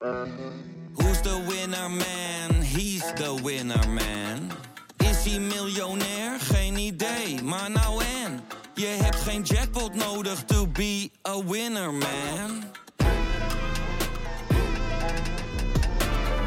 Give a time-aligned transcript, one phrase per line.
[0.00, 2.62] Who's the winner man?
[2.62, 4.52] He's the winner man.
[4.98, 6.40] Is hij miljonair?
[6.40, 8.40] Geen idee, maar nou en.
[8.74, 12.64] Je hebt geen jackpot nodig to be a winner man.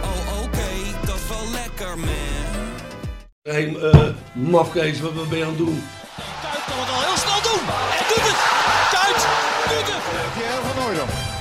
[0.02, 0.70] Oh oké,
[1.06, 2.10] dat is wel lekker man.
[3.42, 5.84] Hé, hey, uh, mafkees, wat, wat ben je aan het doen?
[6.42, 7.68] Kuit kan het al heel snel doen.
[7.98, 8.40] En doet het.
[8.92, 9.22] Kuit
[9.70, 10.34] doet het.
[10.34, 11.31] Pierre van Hooydonk.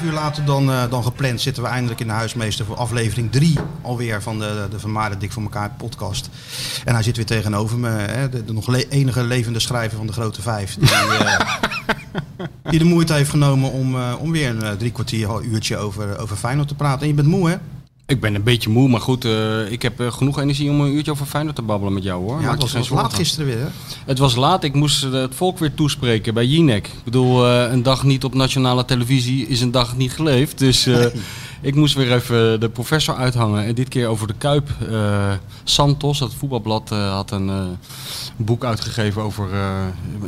[0.00, 3.32] Half uur later dan, uh, dan gepland zitten we eindelijk in de huismeester voor aflevering
[3.32, 6.28] 3 alweer van de, de Vermaarde Dik voor elkaar podcast.
[6.84, 10.06] En hij zit weer tegenover me, hè, de, de nog le enige levende schrijver van
[10.06, 10.74] de Grote Vijf.
[10.74, 11.40] Die, uh,
[12.70, 16.36] die de moeite heeft genomen om, uh, om weer een drie kwartier uurtje over, over
[16.36, 17.00] Feyenoord te praten.
[17.00, 17.56] En je bent moe hè?
[18.10, 20.94] Ik ben een beetje moe, maar goed, uh, ik heb uh, genoeg energie om een
[20.94, 22.40] uurtje over Feyenoord te babbelen met jou hoor.
[22.40, 23.66] Ja, het was, was laat gisteren weer hè?
[24.06, 26.86] Het was laat, ik moest uh, het volk weer toespreken bij Jinek.
[26.86, 30.58] Ik bedoel, een dag niet op nationale televisie is een dag niet geleefd.
[30.58, 31.10] Dus nee.
[31.60, 33.64] Ik moest weer even de professor uithangen.
[33.64, 34.70] En dit keer over de Kuip.
[35.64, 37.78] Santos, het voetbalblad, had een
[38.36, 39.48] boek uitgegeven over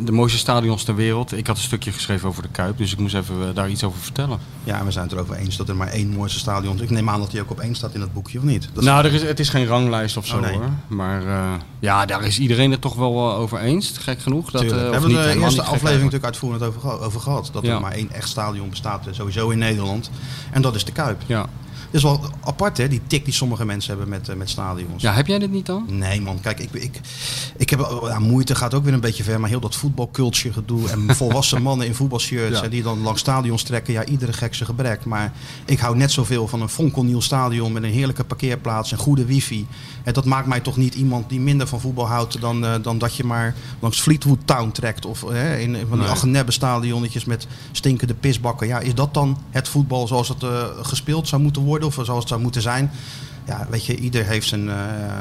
[0.05, 1.33] de mooiste stadions ter wereld.
[1.37, 3.99] Ik had een stukje geschreven over de Kuip, dus ik moest even daar iets over
[3.99, 4.39] vertellen.
[4.65, 6.81] Ja, en we zijn het erover eens dat er maar één mooiste stadion is.
[6.81, 8.69] Ik neem aan dat hij ook op één staat in dat boekje, of niet?
[8.73, 10.57] Dat nou, er is, het is geen ranglijst of zo oh, nee.
[10.57, 10.71] hoor.
[10.89, 11.23] Maar
[11.79, 14.51] ja, daar is iedereen het toch wel over eens, gek genoeg.
[14.51, 17.51] Dat, we hebben niet, de eerste aflevering natuurlijk uitvoerend over, over gehad.
[17.53, 17.75] Dat ja.
[17.75, 20.11] er maar één echt stadion bestaat, sowieso in Nederland.
[20.51, 21.22] En dat is de Kuip.
[21.29, 21.49] Ja.
[21.93, 25.03] Is wel apart, hè, die tik die sommige mensen hebben met, uh, met stadions.
[25.03, 25.85] Ja, heb jij dit niet dan?
[25.89, 26.41] Nee, man.
[26.41, 27.01] Kijk, ik, ik,
[27.57, 30.89] ik heb ja, moeite, gaat ook weer een beetje ver, maar heel dat voetbalculture gedoe
[30.89, 32.69] en volwassen mannen in voetbalshirts ja.
[32.69, 35.05] die dan langs stadions trekken, ja, iedere gekse gebrek.
[35.05, 35.33] Maar
[35.65, 39.67] ik hou net zoveel van een fonkelnieuw stadion met een heerlijke parkeerplaats en goede wifi.
[40.05, 42.99] En dat maakt mij toch niet iemand die minder van voetbal houdt dan, uh, dan
[42.99, 46.45] dat je maar langs Fleetwood Town trekt of uh, in van die nee.
[46.47, 48.67] Stadionnetjes met stinkende pisbakken.
[48.67, 51.82] Ja, is dat dan het voetbal zoals het uh, gespeeld zou moeten worden?
[51.85, 52.91] Of zoals het zou moeten zijn.
[53.47, 54.75] Ja, weet je, ieder heeft zijn, uh,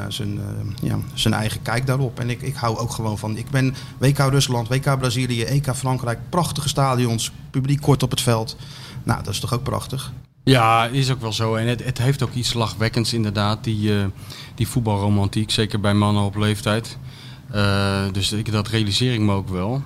[0.08, 0.42] zijn, uh,
[0.82, 2.20] ja, zijn eigen kijk daarop.
[2.20, 3.36] En ik, ik hou ook gewoon van.
[3.36, 6.18] Ik ben WK Rusland, WK Brazilië, EK Frankrijk.
[6.28, 8.56] Prachtige stadions, publiek kort op het veld.
[9.02, 10.12] Nou, dat is toch ook prachtig?
[10.44, 11.54] Ja, is ook wel zo.
[11.54, 14.04] En het, het heeft ook iets lachwekkends inderdaad, die, uh,
[14.54, 15.50] die voetbalromantiek.
[15.50, 16.98] Zeker bij mannen op leeftijd.
[18.12, 19.82] dus ik, dat realiseer ik me ook wel.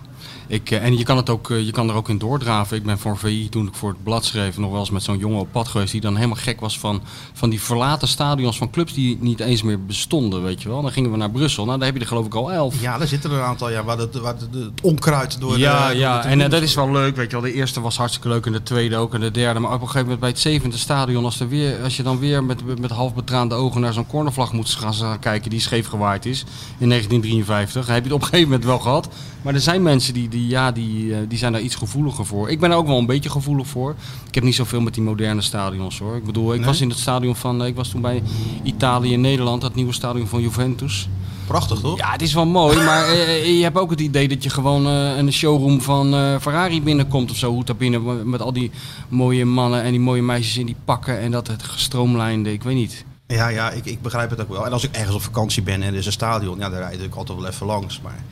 [0.48, 2.76] Ik, en je kan, het ook, je kan er ook in doordraven.
[2.76, 5.18] Ik ben voor VI, toen ik voor het blad schreef, nog wel eens met zo'n
[5.18, 5.92] jongen op pad geweest.
[5.92, 7.02] die dan helemaal gek was van,
[7.32, 10.42] van die verlaten stadions van clubs die niet eens meer bestonden.
[10.42, 10.82] Weet je wel.
[10.82, 11.64] Dan gingen we naar Brussel.
[11.64, 12.80] Nou, daar heb je er geloof ik al elf.
[12.80, 13.70] Ja, daar zitten er een aantal.
[13.70, 15.58] Ja, waar, het, waar het, het onkruid door.
[15.58, 16.24] Ja, de, ja.
[16.24, 17.16] en uh, dat is wel leuk.
[17.16, 17.50] Weet je wel.
[17.50, 18.46] De eerste was hartstikke leuk.
[18.46, 19.14] En de tweede ook.
[19.14, 19.60] En de derde.
[19.60, 21.24] Maar op een gegeven moment bij het zevende stadion.
[21.24, 24.52] Als, er weer, als je dan weer met, met half betraande ogen naar zo'n cornervlag
[24.52, 25.50] moet gaan kijken.
[25.50, 26.44] die scheef gewaaid is
[26.78, 27.86] in 1953.
[27.86, 29.08] heb je het op een gegeven moment wel gehad.
[29.42, 32.50] Maar er zijn mensen die, die ja, die die zijn daar iets gevoeliger voor.
[32.50, 33.94] Ik ben er ook wel een beetje gevoelig voor.
[34.28, 36.16] Ik heb niet zoveel met die moderne stadions hoor.
[36.16, 36.68] Ik bedoel, ik nee?
[36.68, 38.22] was in het stadion van, ik was toen bij
[38.62, 41.08] Italië en Nederland, dat nieuwe stadion van Juventus.
[41.46, 41.98] Prachtig toch?
[41.98, 44.86] Ja, het is wel mooi, maar uh, je hebt ook het idee dat je gewoon
[44.86, 47.52] uh, een showroom van uh, Ferrari binnenkomt of zo.
[47.52, 48.70] Hoe daar binnen met al die
[49.08, 52.74] mooie mannen en die mooie meisjes in die pakken en dat het gestroomlijnde, ik weet
[52.74, 53.04] niet.
[53.26, 54.66] Ja, ja ik, ik begrijp het ook wel.
[54.66, 57.02] En als ik ergens op vakantie ben en er is een stadion, ja, daar rijd
[57.02, 58.00] ik altijd wel even langs.
[58.00, 58.24] Maar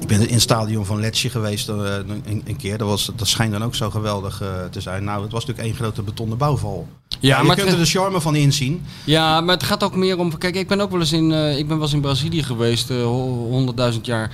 [0.00, 2.78] ik ben in het stadion van Letje geweest uh, een, een, keer.
[2.78, 5.04] Dat, was, dat schijnt dan ook zo geweldig uh, te zijn.
[5.04, 6.88] Nou, het was natuurlijk één grote betonnen bouwval.
[7.08, 8.84] Ja, ja je maar kunt er de charme van inzien.
[9.04, 10.38] Ja, maar het gaat ook meer om...
[10.38, 12.88] Kijk, ik ben ook wel eens in, uh, ik ben wel eens in Brazilië geweest,
[12.88, 14.30] honderdduizend jaar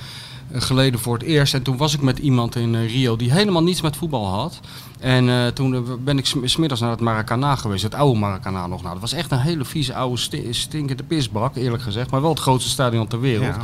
[0.52, 1.54] geleden voor het eerst.
[1.54, 4.60] En toen was ik met iemand in Rio die helemaal niets met voetbal had.
[4.98, 8.80] En uh, toen ben ik smiddags naar het Maracana geweest, het oude Maracana nog.
[8.80, 10.20] Nou, dat was echt een hele vieze, oude,
[10.50, 12.10] stinkende pisbak, eerlijk gezegd.
[12.10, 13.54] Maar wel het grootste stadion ter wereld.
[13.54, 13.62] Ja.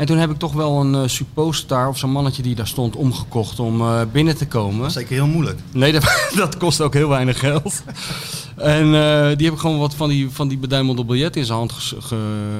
[0.00, 2.96] En toen heb ik toch wel een uh, suppostar of zo'n mannetje die daar stond
[2.96, 4.90] omgekocht om uh, binnen te komen.
[4.90, 5.58] Zeker heel moeilijk.
[5.72, 7.82] Nee, dat, dat kost ook heel weinig geld.
[8.60, 11.58] En uh, die heb ik gewoon wat van die, van die beduimelde biljetten in zijn
[11.58, 12.16] hand ges, ge,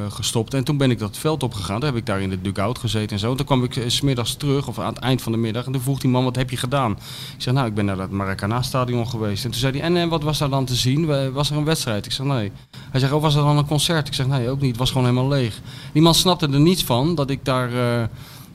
[0.09, 0.55] gestopt.
[0.55, 1.81] En toen ben ik dat veld opgegaan.
[1.81, 3.31] Toen heb ik daar in de dugout gezeten en zo.
[3.31, 5.67] En toen kwam ik smiddags terug, of aan het eind van de middag.
[5.67, 6.91] En toen vroeg die man, wat heb je gedaan?
[7.37, 9.45] Ik zeg, nou, ik ben naar het Maracana-stadion geweest.
[9.45, 11.33] En toen zei hij, en, en wat was daar dan te zien?
[11.33, 12.07] Was er een wedstrijd?
[12.07, 12.53] Ik zeg, nee.
[12.91, 14.07] Hij zegt, oh, was er dan een concert?
[14.07, 14.71] Ik zeg, nee, ook niet.
[14.71, 15.61] Het was gewoon helemaal leeg.
[15.93, 18.03] Die man snapte er niets van dat ik daar uh,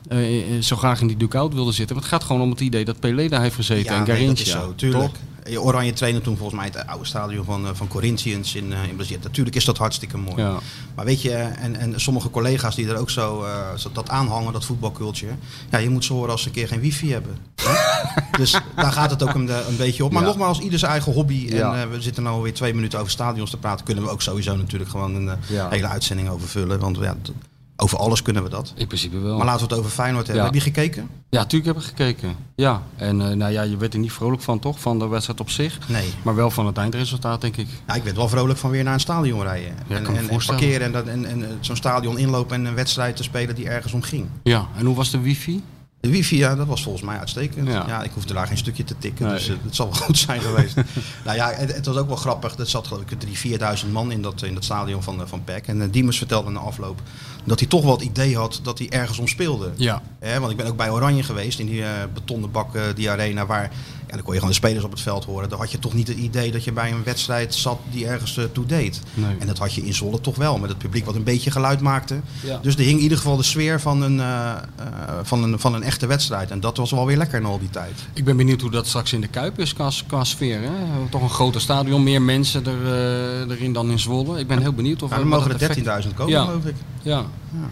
[0.08, 1.96] uh, zo graag in die dugout wilde zitten.
[1.96, 4.34] Maar het gaat gewoon om het idee dat Pelé daar heeft gezeten ja, en Garincha.
[4.34, 5.18] Dat zo, tuurlijk.
[5.54, 8.96] Oranje trainde toen volgens mij het oude stadion van, eh, van Corinthians in, eh, in
[8.96, 9.18] Brazilië.
[9.22, 10.42] Natuurlijk is dat hartstikke mooi.
[10.42, 10.58] Ja.
[10.94, 14.64] Maar weet je, en, en sommige collega's die er ook zo, eh, dat aanhangen, dat
[14.64, 15.32] voetbalculture.
[15.70, 17.36] Ja, je moet ze horen als ze een keer geen wifi hebben.
[18.36, 20.12] Dus daar gaat het ook een, een beetje op.
[20.12, 20.28] Maar Ja.
[20.28, 21.48] nogmaals, ieder zijn eigen hobby.
[21.50, 23.84] En eh, we zitten nu alweer twee minuten over stadions te praten.
[23.84, 26.78] Kunnen we ook sowieso natuurlijk gewoon een eh, hele uitzending over vullen.
[26.78, 27.16] Want ja,
[27.76, 28.72] over alles kunnen we dat.
[28.76, 29.36] In principe wel.
[29.36, 30.44] Maar laten we het over Feyenoord hebben.
[30.44, 30.50] Ja.
[30.50, 31.08] Heb je gekeken?
[31.28, 32.36] Ja, natuurlijk heb ik gekeken.
[32.54, 34.80] Ja, en eh, nou ja, je werd er niet vrolijk van, toch?
[34.80, 35.88] Van de wedstrijd op zich.
[35.88, 36.12] Nee.
[36.22, 37.68] Maar wel van het eindresultaat, denk ik.
[37.86, 39.74] Ja, ik werd wel vrolijk van weer naar een stadion rijden.
[39.88, 43.16] Ja, en, kan en, en parkeren en, en, eh, zo'n stadion inlopen en een wedstrijd
[43.16, 44.26] te spelen die ergens om ging.
[44.42, 45.62] Ja, en hoe was de wifi?
[46.06, 47.68] De wifi, ja, dat was volgens mij uitstekend.
[47.68, 47.84] Ja.
[47.86, 49.34] Ja, ik hoefde daar geen stukje te tikken, Nee.
[49.34, 50.74] dus eh, het zal wel goed zijn geweest.
[51.24, 52.56] nou ja, het, het was ook wel grappig.
[52.58, 53.18] Er zat geloof ik
[53.78, 55.66] 3.000, 4.000 man in dat, in dat stadion van, eh, van PEC.
[55.66, 57.00] En uh, Diemers vertelde na afloop
[57.44, 59.72] dat hij toch wel het idee had dat hij ergens om speelde.
[59.76, 60.02] Ja.
[60.26, 63.10] Hè, want ik ben ook bij Oranje geweest, in die eh, betonnen bak, eh, die
[63.10, 63.70] arena, waar
[64.06, 65.48] ja, dan kon je gewoon de spelers op het veld horen.
[65.48, 68.36] Dan had je toch niet het idee dat je bij een wedstrijd zat die ergens
[68.36, 69.00] eh, toe deed.
[69.14, 69.36] Nee.
[69.38, 71.80] En dat had je in Zwolle toch wel, met het publiek wat een beetje geluid
[71.80, 72.20] maakte.
[72.42, 72.58] Ja.
[72.62, 74.20] Dus er hing in ieder geval de sfeer van een,
[75.22, 76.50] van, een, van een echte wedstrijd.
[76.50, 77.92] En dat was wel weer lekker in al die tijd.
[78.12, 80.60] Ik ben benieuwd hoe dat straks in de Kuip is qua, qua sfeer.
[80.60, 80.70] Hè?
[81.10, 84.38] Toch een groter stadion, meer mensen er, erin dan in Zwolle.
[84.38, 86.44] Ik ben heel benieuwd of wat er mogen er effect- 13.000 komen, Ja.
[86.44, 86.74] geloof ik.
[87.06, 87.24] Ja.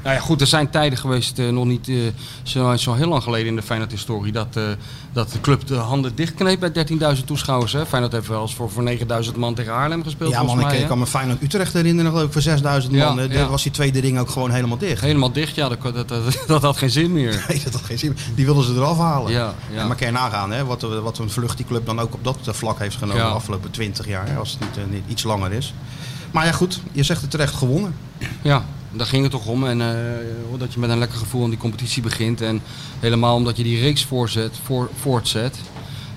[0.03, 1.97] Nou ja, goed, er zijn tijden geweest, eh, nog niet eh,
[2.43, 4.63] zo, zo heel lang geleden in de Feyenoord-historie, dat, eh,
[5.13, 6.73] dat de club de handen dichtkneep bij
[7.19, 7.73] 13.000 toeschouwers.
[7.73, 7.87] Hè.
[7.87, 10.75] Feyenoord heeft wel eens voor, voor 9.000 man tegen Haarlem gespeeld, Ja, man, ik, mij.
[10.75, 10.87] ik hè.
[10.87, 13.23] kan me Feyenoord Utrecht herinneren, geloof ik, voor 6.000 Ja, man.
[13.23, 13.29] Ja.
[13.29, 15.01] Daar was die tweede ring ook gewoon helemaal dicht.
[15.01, 17.45] Helemaal dicht, ja, dat, dat, dat, dat had geen zin meer.
[17.49, 18.17] Nee, dat had geen zin.
[18.35, 19.33] Die wilden ze eraf halen.
[19.33, 19.87] Ja, ja.
[19.87, 22.39] Maar kan je nagaan hè, wat, wat een vlucht die club dan ook op dat
[22.43, 23.29] vlak heeft genomen Ja.
[23.29, 24.39] de afgelopen 20 jaar.
[24.39, 25.75] Als het niet, eh, niet iets langer is.
[26.31, 27.95] Maar ja, goed, je zegt het terecht gewonnen.
[28.43, 28.65] Ja,
[28.97, 29.67] daar ging het toch om.
[29.67, 32.41] En eh, dat je met een lekker gevoel aan die competitie begint.
[32.41, 32.61] En
[33.01, 35.59] helemaal omdat je die reeks voorzet, voor, voortzet.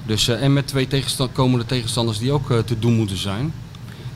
[0.06, 0.88] Dus, eh, en met twee
[1.31, 3.53] komende tegenstanders die ook eh, te doen moeten zijn.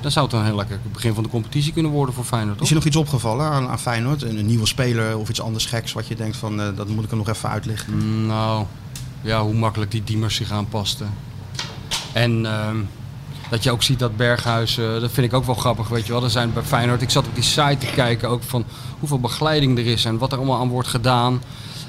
[0.01, 2.59] Dan zou het een heel lekker begin van de competitie kunnen worden voor Feyenoord, Is
[2.59, 2.69] toch?
[2.69, 4.21] je nog iets opgevallen aan, aan Feyenoord?
[4.21, 7.11] Een, een nieuwe speler of iets anders geks wat je denkt van, dat moet ik
[7.11, 7.93] er nog even uitlichten.
[7.93, 8.65] Mm, Nou,
[9.21, 11.09] ja, hoe makkelijk die Diemers zich aanpasten.
[12.13, 12.77] En ehm,
[13.51, 16.11] dat je ook ziet dat Berghuis, eh, dat vind ik ook wel grappig, weet je
[16.11, 16.23] wel.
[16.23, 18.63] Er zijn bij Feyenoord, ik zat op die site te kijken ook van
[18.99, 21.41] hoeveel begeleiding er is en wat er allemaal aan wordt gedaan.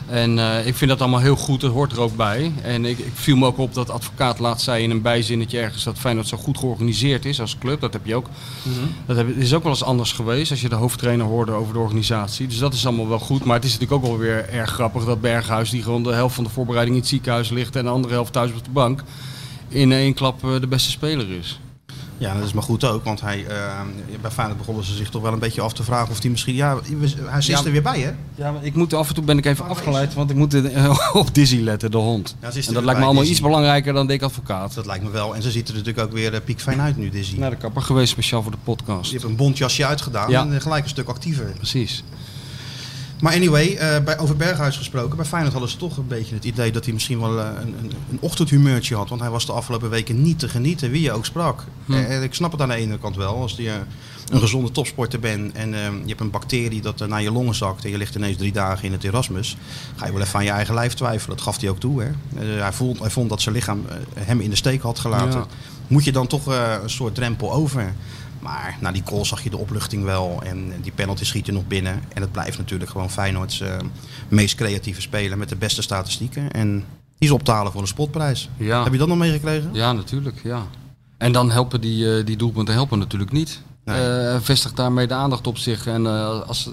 [0.07, 2.53] En eh, ik vind dat allemaal heel goed, dat hoort er ook bij.
[2.63, 5.85] En ik, ik viel me ook op dat advocaat laatst zei in een bijzinnetje ergens
[5.85, 7.81] dat Feyenoord zo goed georganiseerd is als club.
[7.81, 8.27] Dat heb je ook.
[9.07, 11.79] Dat heb- is ook wel eens anders geweest als je de hoofdtrainer hoorde over de
[11.79, 12.47] organisatie.
[12.47, 13.45] Dus dat is allemaal wel goed.
[13.45, 16.35] Maar het is natuurlijk ook wel weer erg grappig dat Berghuis, die gewoon de helft
[16.35, 19.03] van de voorbereiding in het ziekenhuis ligt en de andere helft thuis op de bank,
[19.73, 21.61] in één klap eh, de beste speler is.
[22.19, 23.81] Ja, dat is maar goed ook, want hij, eh,
[24.21, 26.55] bij Feyenoord begonnen ze zich toch wel een beetje af te vragen of hij misschien...
[26.55, 26.79] Ja,
[27.25, 27.65] hij Ja.
[27.65, 28.11] er weer bij, hè?
[28.35, 30.55] Ja, maar ik moet af en toe ben ik even afgeleid, want ik moet
[31.13, 32.37] op Dizzy letten, de hond.
[32.41, 33.31] Ja, en dat lijkt me allemaal Dizzy.
[33.31, 34.75] iets belangrijker dan Dick Advocaat.
[34.75, 35.35] Dat lijkt me wel.
[35.35, 37.37] En ze ziet er natuurlijk ook weer eh, piekfijn uit nu, Dizzy.
[37.39, 39.11] Naar de kapper geweest, speciaal voor de podcast.
[39.11, 40.47] Je hebt een bontjasje uitgedaan Ja.
[40.47, 41.45] en gelijk een stuk actiever.
[41.57, 42.03] Precies.
[43.23, 45.17] Maar anyway, eh, bij, over Berghuis gesproken.
[45.17, 47.75] Bij Feyenoord hadden ze toch een beetje het idee dat hij misschien wel eh, een,
[47.79, 49.09] een, een ochtendhumeurtje had.
[49.09, 51.65] Want hij was de afgelopen weken niet te genieten, wie je ook sprak.
[51.87, 51.93] Hm.
[51.93, 53.35] Eh, ik snap het aan de ene kant wel.
[53.35, 53.73] Als je
[54.31, 57.85] een gezonde topsporter bent en je hebt een bacterie dat naar je longen zakt.
[57.85, 59.57] En je ligt ineens drie dagen in het Erasmus.
[59.97, 61.37] Ga je wel even aan je eigen lijf twijfelen.
[61.37, 62.03] Dat gaf hij ook toe.
[62.03, 62.11] Hè?
[62.45, 63.85] Hij, voelt, hij vond dat zijn lichaam
[64.19, 65.39] hem in de steek had gelaten.
[65.41, 65.47] Ja.
[65.87, 67.95] Moet je dan toch een soort drempel over.
[68.43, 70.43] Maar na die goal zag je de opluchting wel.
[70.45, 72.03] En die penalty schiet er nog binnen.
[72.15, 73.77] En het blijft natuurlijk gewoon Feyenoord's eh,
[74.29, 76.51] meest creatieve speler met de beste statistieken.
[76.51, 76.75] En
[77.19, 78.49] die is op te halen voor een spotprijs.
[78.57, 78.83] Ja.
[78.83, 79.71] Heb je dat nog meegekregen?
[79.73, 80.41] Ja, natuurlijk.
[80.43, 80.63] Ja.
[81.19, 83.61] En dan helpen die, eh, die doelpunten helpen natuurlijk niet.
[83.85, 84.01] Nee.
[84.01, 85.87] Eh, vestigt daarmee de aandacht op zich.
[85.87, 86.07] En,
[86.47, 86.71] als,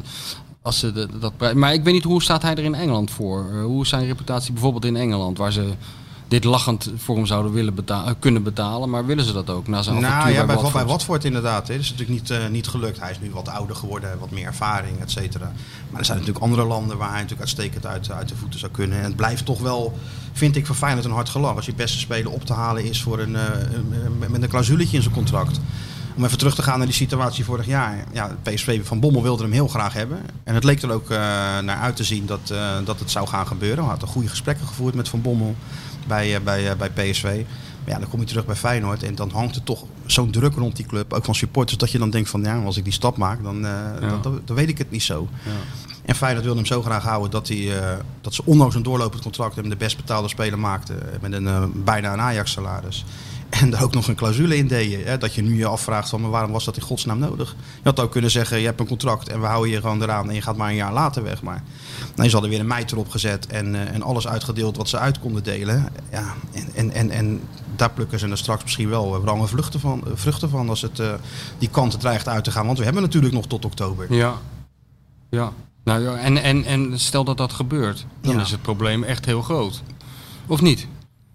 [0.62, 3.62] als ze de, dat, maar ik weet niet hoe staat hij er in Engeland voor.
[3.64, 5.74] Hoe is zijn reputatie bijvoorbeeld in Engeland, waar ze
[6.30, 8.90] dit lachend voor hem zouden willen eh, kunnen betalen.
[8.90, 11.26] Maar willen ze dat ook na zijn Nou ja, bij, Watford?
[11.26, 11.68] Inderdaad.
[11.68, 11.74] Hè.
[11.74, 13.00] Dat is natuurlijk niet, eh, niet gelukt.
[13.00, 15.52] Hij is nu wat ouder geworden, wat meer ervaring, et cetera.
[15.90, 18.72] Maar er zijn natuurlijk andere landen waar hij natuurlijk uitstekend uit, uit de voeten zou
[18.72, 18.98] kunnen.
[18.98, 19.98] En het blijft toch wel,
[20.34, 21.56] vind ik, voor Feyenoord een hard gelach.
[21.56, 25.04] Als je beste speler op te halen is voor een, eh, met een clausuletje in
[25.04, 25.60] zijn contract.
[26.16, 28.04] Om even terug te gaan naar die situatie vorig jaar.
[28.12, 30.20] Ja, PSV van Bommel wilde hem heel graag hebben.
[30.44, 32.54] En het leek er ook naar uit te zien dat,
[32.86, 33.84] dat het zou gaan gebeuren.
[33.84, 35.56] Hij had een goede gesprekken gevoerd met Van Bommel
[36.10, 37.24] bij, eh, bij, eh, bij PSV.
[37.24, 40.56] Maar ja, dan kom je terug bij Feyenoord en dan hangt er toch zo'n druk
[40.56, 42.94] rond die club, ook van supporters, dat je dan denkt van ja, als ik die
[42.94, 45.28] stap maak, dan, eh, dan, dan, dan weet ik het niet zo.
[46.06, 47.72] En Feyenoord wilde hem zo graag houden dat, hij,
[48.22, 50.94] dat ze ondanks een doorlopend contract hem de best betaalde speler maakte.
[51.22, 53.06] Met een, bijna een Ajax-salaris.
[53.50, 55.06] En daar ook nog een clausule in deden.
[55.06, 57.56] Hè, dat je nu je afvraagt van, maar waarom was dat in godsnaam nodig?
[57.60, 60.30] Je had ook kunnen zeggen, je hebt een contract en we houden je gewoon eraan
[60.30, 61.42] en je gaat maar een jaar later weg.
[61.42, 61.64] Maar
[62.16, 64.98] nee, ze hadden weer een meid erop gezet en, eh, en alles uitgedeeld wat ze
[64.98, 65.86] uit konden delen.
[66.12, 67.42] Ja, en, en, en, en
[67.76, 71.00] daar plukken ze er straks misschien wel uh, vluchten van, uh, vruchten van als het
[71.00, 71.14] uh,
[71.58, 72.66] die kant dreigt uit te gaan.
[72.66, 74.14] Want we hebben natuurlijk nog tot oktober.
[74.14, 74.34] Ja,
[75.30, 75.52] ja.
[75.84, 78.42] Nou, en, en, en stel dat dat gebeurt, dan Ja.
[78.42, 79.82] is het probleem echt heel groot.
[80.48, 80.88] Of niet?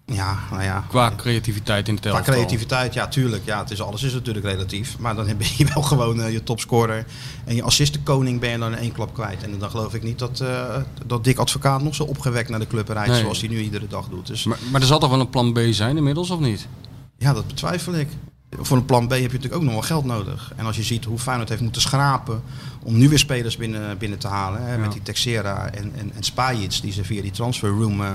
[0.05, 0.85] Ja, nou ja.
[0.89, 2.33] Qua creativiteit in het Qua elftal.
[2.33, 3.45] creativiteit, ja, tuurlijk.
[3.45, 4.99] Ja, het is, alles is natuurlijk relatief.
[4.99, 7.05] Maar dan ben je wel gewoon eh, je topscorer.
[7.45, 9.43] En je assistenkoning ben je dan in één klap kwijt.
[9.43, 12.67] En dan geloof ik niet dat, eh, dat Dick Advocaat nog zo opgewekt naar de
[12.67, 13.09] club rijdt.
[13.11, 13.21] Nee.
[13.21, 14.27] Zoals hij nu iedere dag doet.
[14.27, 16.67] Dus Maar, maar er zal toch wel een plan B zijn inmiddels, of niet?
[17.17, 18.07] ja, dat betwijfel ik.
[18.59, 20.51] Voor een plan B heb je natuurlijk ook nog wel geld nodig.
[20.55, 22.41] En als je ziet hoe Feyenoord heeft moeten schrapen
[22.83, 24.65] om nu weer spelers binnen, binnen te halen.
[24.65, 24.79] Hè, Ja.
[24.79, 28.01] Met die Texera en, en, en Spajic die ze via die transfer room...
[28.01, 28.09] eh,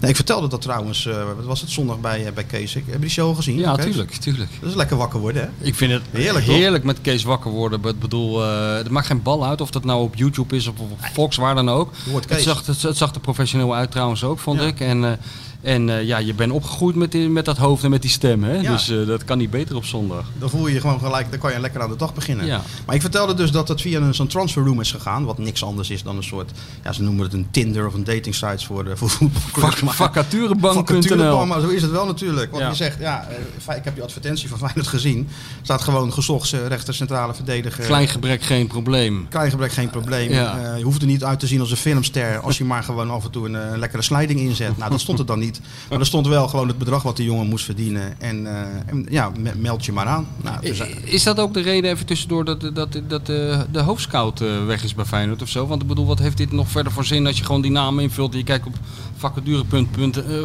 [0.00, 2.74] Nee, ik vertelde dat trouwens, eh, wat was het zondag bij, eh, bij Kees.
[2.76, 3.58] Ik, heb je die show gezien?
[3.58, 3.84] Ja, Kees?
[3.84, 4.50] tuurlijk, tuurlijk.
[4.60, 5.66] Dat is lekker wakker worden, hè?
[5.66, 7.84] Ik vind het Heerlijk, heerlijk, met Kees wakker worden.
[7.84, 10.98] Ik bedoel, het maakt geen bal uit of dat nou op YouTube is of op
[11.12, 11.92] Fox, waar dan ook.
[12.28, 14.66] Het zag, het, het zag er professioneel uit trouwens ook, vond Ja.
[14.66, 14.80] ik.
[14.80, 15.18] En,
[15.62, 18.44] en eh, ja, je bent opgegroeid met, die- met dat hoofd en met die stem.
[18.44, 18.54] Hè?
[18.60, 18.72] Ja.
[18.72, 20.24] Dus eh, dat kan niet beter op zondag.
[20.38, 22.46] Dan voel je je gewoon gelijk, dan kan je lekker aan de dag beginnen.
[22.46, 22.60] Ja.
[22.86, 25.24] Maar ik vertelde dus dat het via een, zo'n transfer room is gegaan.
[25.24, 26.50] Wat niks anders is dan een soort,
[26.84, 29.80] ja, ze noemen het een Tinder of een dating sites voor, de, voor voetbalclubs.
[29.82, 32.50] Maar- Vacaturebank.nl Vacaturebank, maar zo is het wel natuurlijk.
[32.50, 32.68] Want Ja.
[32.68, 33.28] je zegt, ja,
[33.66, 35.28] eh, ik heb die advertentie van Feyenoord gezien.
[35.62, 37.84] staat gewoon gezocht rechter centrale verdediger.
[37.84, 39.26] Klein gebrek, geen probleem.
[39.28, 40.30] Klein gebrek, geen probleem.
[40.76, 43.24] Je hoeft er niet uit te zien als een filmster als je maar gewoon af
[43.24, 44.76] en toe een lekkere sliding inzet.
[44.78, 45.51] Nou, dat stond er dan niet.
[45.90, 48.20] Maar er stond wel gewoon het bedrag wat de jongen moest verdienen.
[48.20, 50.26] En, eh, en ja, me- meld je maar aan.
[50.42, 53.80] Nou, dus, eh, Is dat ook de reden, even tussendoor, dat, dat, dat eh, de
[53.80, 55.66] hoofdscout eh, weg is bij Feyenoord of zo?
[55.66, 58.02] Want ik bedoel, wat heeft dit nog verder voor zin als je gewoon die namen
[58.02, 58.74] invult en je kijkt op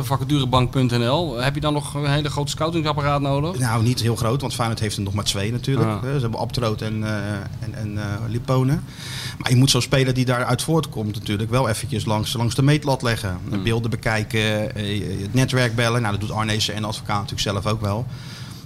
[0.03, 1.37] vacaturebank.nl?
[1.41, 3.59] Heb je dan nog een hele grote scoutingsapparaat nodig?
[3.59, 5.89] Nou, niet heel groot, want Feyenoord heeft er nog maar twee natuurlijk.
[5.89, 6.01] Ah.
[6.01, 7.03] Ze hebben Abtroot en,
[7.59, 7.99] en, en
[8.29, 8.79] Lipone.
[9.37, 13.01] Maar je moet zo'n speler die daaruit voortkomt natuurlijk wel eventjes langs, langs de meetlat
[13.01, 13.37] leggen.
[13.49, 13.63] Hmm.
[13.63, 14.71] Beelden bekijken,
[15.03, 16.01] het netwerk bellen.
[16.01, 18.05] Nou, dat doet Arnezen en advocaat natuurlijk zelf ook wel.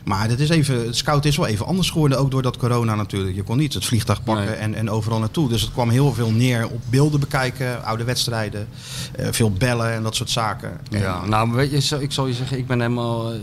[0.03, 2.95] Maar dat is even, het scout is wel even anders geworden, ook door dat corona
[2.95, 3.35] natuurlijk.
[3.35, 4.53] Je kon niet het vliegtuig pakken Nee.
[4.55, 5.49] en, en overal naartoe.
[5.49, 8.67] Dus het kwam heel veel neer op beelden bekijken, oude wedstrijden,
[9.15, 10.79] eh, veel bellen en dat soort zaken.
[10.89, 13.31] Ja, En- nou, weet je, ik zal je zeggen, ik ben helemaal.
[13.33, 13.39] eh,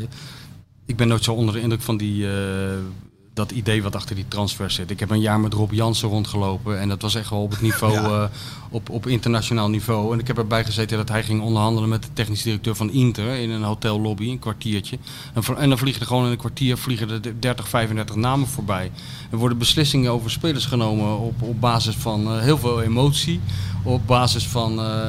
[0.86, 2.32] Ik ben nooit zo onder de indruk van die, eh,
[3.38, 4.90] dat idee wat achter die transfer zit.
[4.90, 7.60] Ik heb een jaar met Rob Jansen rondgelopen en dat was echt wel op het
[7.60, 8.22] niveau, Ja.
[8.22, 8.28] eh,
[8.70, 10.12] op, op internationaal niveau.
[10.12, 13.34] En ik heb erbij gezeten dat hij ging onderhandelen met de technisch directeur van Inter
[13.34, 14.98] in een hotellobby, een kwartiertje.
[15.34, 18.90] En, en dan vliegen er gewoon in een kwartier vliegen er 30, 35 namen voorbij.
[19.30, 23.40] Er worden beslissingen over spelers genomen op, op basis van eh, heel veel emotie,
[23.82, 24.80] op basis van...
[24.80, 25.06] eh,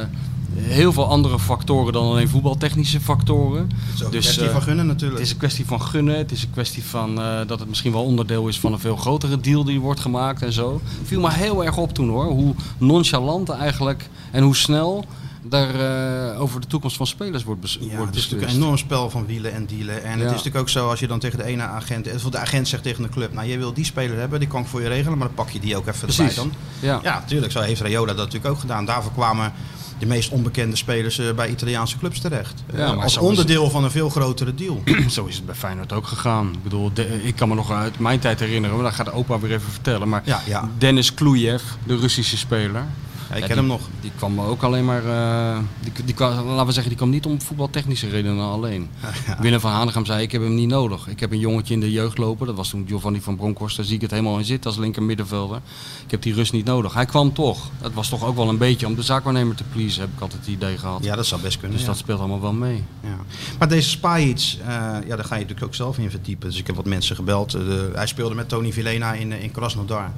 [0.56, 3.62] Heel veel andere factoren dan alleen voetbaltechnische factoren.
[3.62, 5.20] Het is ook een Dus, kwestie eh, van gunnen natuurlijk.
[5.20, 6.18] Het is een kwestie van gunnen.
[6.18, 8.96] Het is een kwestie van eh, dat het misschien wel onderdeel is van een veel
[8.96, 10.82] grotere deal die wordt gemaakt en zo.
[11.04, 12.26] Viel me heel erg op toen hoor.
[12.26, 15.06] Hoe nonchalant eigenlijk en hoe snel
[15.44, 18.32] daar eh, over de toekomst van spelers wordt, bes Ja, wordt het is beslist.
[18.32, 20.04] natuurlijk een enorm spel van wielen en dealen.
[20.04, 22.14] En het is natuurlijk ook zo als je dan tegen de ene agent...
[22.16, 23.34] of de agent zegt tegen de club...
[23.34, 25.18] nou, jij wil die speler hebben, die kan ik voor je regelen...
[25.18, 26.20] maar dan pak je die ook even Precies.
[26.20, 26.52] erbij dan.
[26.80, 27.00] Ja.
[27.04, 27.52] Ja, natuurlijk.
[27.52, 28.86] Zo heeft Rayola dat natuurlijk ook gedaan.
[28.86, 29.54] Daarvoor kwamen
[30.00, 32.64] de meest onbekende spelers eh, bij Italiaanse clubs terecht.
[32.74, 34.84] Ja, Eh, als onderdeel van een veel grotere deal.
[35.10, 36.52] Zo is het bij Feyenoord ook gegaan.
[36.54, 39.40] Ik bedoel, de- ik kan me nog uit mijn tijd herinneren, maar dat gaat opa
[39.40, 40.10] weer even vertellen.
[40.10, 40.70] Maar Ja, ja.
[40.78, 42.86] Dennis Kluyev, de Russische speler.
[43.30, 43.82] Ik Ja, ken die, hem nog.
[44.02, 45.06] Die kwam ook alleen maar.
[45.06, 48.90] eh, die, die kwam, laten we zeggen, die kwam niet om voetbaltechnische redenen alleen.
[49.42, 51.08] Willem van Hanegem zei: Ik heb hem niet nodig.
[51.08, 52.48] Ik heb een jongetje in de jeugd lopen.
[52.48, 53.78] Dat was toen Giovanni van Bronckhorst.
[53.78, 55.60] Daar zie ik het helemaal in zitten als linker middenvelder.
[56.06, 56.94] Ik heb die rust niet nodig.
[56.94, 57.70] Hij kwam toch.
[57.82, 60.40] Het was toch ook wel een beetje om de zaakwaarnemer te pleasen, heb ik altijd
[60.46, 61.04] het idee gehad.
[61.04, 61.78] Ja, dat zou best kunnen.
[61.78, 62.84] dus dat speelt allemaal wel mee.
[63.04, 63.18] Ja.
[63.60, 64.68] Maar deze Spajic, eh
[65.08, 66.50] ja, daar ga je natuurlijk ook zelf in verdiepen.
[66.50, 67.54] Dus ik heb wat mensen gebeld.
[67.54, 67.62] Eh,
[67.94, 70.12] hij speelde met Tony Vilena in, in Krasnodar.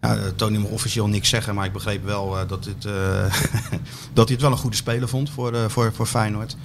[0.00, 2.92] Ja, eh, Tony mag officieel niks zeggen, maar ik begreep wel eh, dat, het, eh,
[4.12, 6.56] dat hij het wel een goede speler vond voor, eh, voor, voor Feyenoord.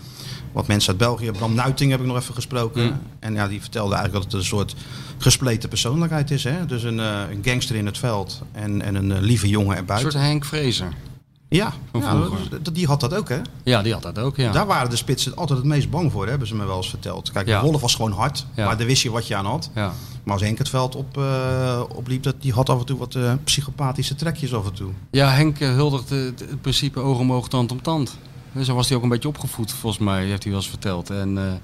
[0.52, 2.84] Wat mensen uit België, Bram Nuiting heb ik nog even gesproken.
[2.84, 3.00] Mm.
[3.20, 4.76] En ja, die vertelde eigenlijk dat het een soort
[5.18, 6.44] gespleten persoonlijkheid is.
[6.44, 6.66] Hè?
[6.66, 10.12] Dus een, een gangster in het veld en, en een lieve jongen Een erbuiten.
[10.12, 10.94] soort Henk Vrezer.
[11.50, 11.74] Ja,
[12.74, 13.40] die had dat ook hè.
[13.64, 14.52] Ja, die had dat ook, ja.
[14.52, 17.32] Daar waren de spitsen altijd het meest bang voor, hebben ze me wel eens verteld.
[17.32, 17.62] Kijk, Ja.
[17.62, 19.70] Wolf was gewoon hard, maar daar wist je wat je aan had.
[19.76, 19.94] ja.
[20.26, 23.16] Maar als Henk het veld op, eh, opliep, dat, die had af en toe wat
[23.16, 24.92] eh, psychopathische trekjes af en toe.
[25.12, 28.18] Ja, Henk eh, huldigt het, principe oog om oog, tand om tand.
[28.64, 31.10] Zo was hij ook een beetje opgevoed, volgens mij, heeft hij wel eens verteld.
[31.10, 31.62] En,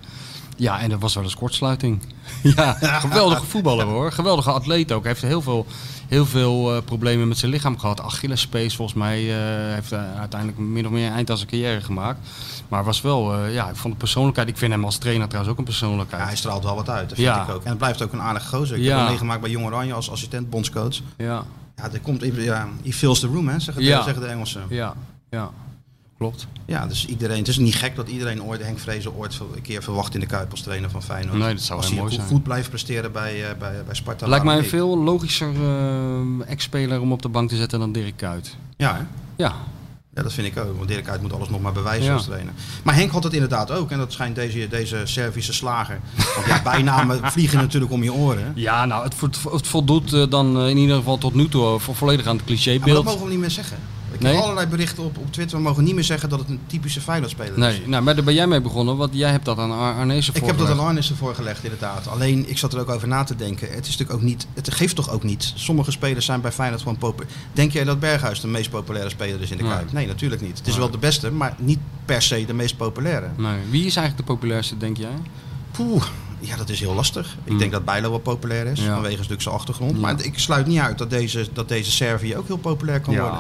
[0.62, 2.01] ja, en dat was wel een kortsluiting.
[2.56, 4.12] ja, geweldige voetballer hoor.
[4.12, 5.01] Geweldige atleet ook.
[5.03, 5.65] Hij heeft heel veel,
[6.08, 8.01] heel veel eh, problemen met zijn lichaam gehad.
[8.01, 9.20] Achillespees volgens mij.
[9.20, 12.20] eh, heeft uiteindelijk min of meer een eind aan zijn carrière gemaakt.
[12.68, 14.48] Maar was wel, eh, ja, ik vond de persoonlijkheid.
[14.50, 16.22] Ik vind hem als trainer trouwens ook een persoonlijkheid.
[16.22, 17.44] Ja, hij straalt wel wat uit, dat vind Ja.
[17.44, 17.63] ik ook.
[17.63, 18.77] En het blijft ook een aardige gozer.
[18.77, 18.89] Ik Ja.
[18.89, 20.96] heb hem meegemaakt bij Jong Oranje als assistent bondscoach.
[21.18, 21.44] Ja,
[21.75, 24.62] Ja, er komt, ja, he fills the room, hè, zeggen, de, zeggen de Engelsen.
[24.70, 24.94] ja,
[25.30, 25.50] ja.
[26.22, 26.48] Klopt.
[26.66, 29.84] Ja, dus iedereen, het is niet gek dat iedereen ooit, Henk Vrezen ooit een keer
[29.84, 31.38] verwacht in de Kuip als trainer van Feyenoord.
[31.38, 32.28] Nee, dat zou als heel mooi zijn.
[32.28, 34.28] goed blijft presteren bij, eh, bij, bij Sparta.
[34.28, 38.18] Lijkt mij een veel logischer eh, ex-speler om op de bank te zetten dan Dirk
[38.18, 38.56] Kuyt.
[38.78, 39.01] Ja, hè?
[39.44, 39.54] Ja,
[40.13, 40.78] ja, dat vind ik ook.
[40.78, 42.13] Want Dirk Kuyt moet alles nog maar bewijzen Ja.
[42.13, 42.54] als trainer.
[42.84, 43.92] Maar Henk had het inderdaad ook.
[43.92, 46.00] En dat schijnt deze, deze Servische slager.
[46.36, 48.51] Want ja, bijnamen vliegen natuurlijk om je oren.
[48.56, 51.94] ja nou, het, vo- het voldoet eh, dan in ieder geval tot nu toe vo-
[51.94, 53.06] volledig aan het Ja, maar dat clichébeeld.
[53.06, 53.78] mogen we niet meer zeggen.
[54.13, 54.34] Ik Nee?
[54.34, 55.58] heb allerlei berichten op, op Twitter.
[55.58, 57.58] We mogen niet meer zeggen dat het een typische Feyenoord-speler is.
[57.58, 60.36] Nee, nou, maar daar ben jij mee begonnen, want jij hebt dat aan Ar Arnezen
[60.36, 60.88] Ik heb dat aan voorgelegd.
[60.88, 62.08] Arnissen voorgelegd, inderdaad.
[62.08, 63.68] Alleen, ik zat er ook over na te denken.
[63.72, 64.48] Het is natuurlijk ook niet.
[64.53, 65.51] Het geeft toch ook niet.
[65.56, 67.34] Sommige spelers zijn bij Feyenoord gewoon populair.
[67.53, 69.72] Denk jij dat Berghuis de meest populaire speler is in de Nee.
[69.74, 69.91] Kuip?
[69.91, 70.58] Nee, natuurlijk niet.
[70.58, 73.27] Het is wel de beste, maar niet per se de meest populaire.
[73.38, 73.58] Nee.
[73.70, 75.10] Wie is eigenlijk de populairste, denk jij?
[75.72, 76.03] Poeh,
[76.39, 77.25] ja, dat is heel lastig.
[77.44, 77.58] Ik Hmm.
[77.58, 78.94] denk dat Bijlo wel populair is, Ja.
[78.94, 79.91] vanwege natuurlijk zijn achtergrond.
[79.91, 79.98] Ja.
[79.98, 83.39] Maar ik sluit niet uit dat deze, dat deze Servië ook heel populair kan worden.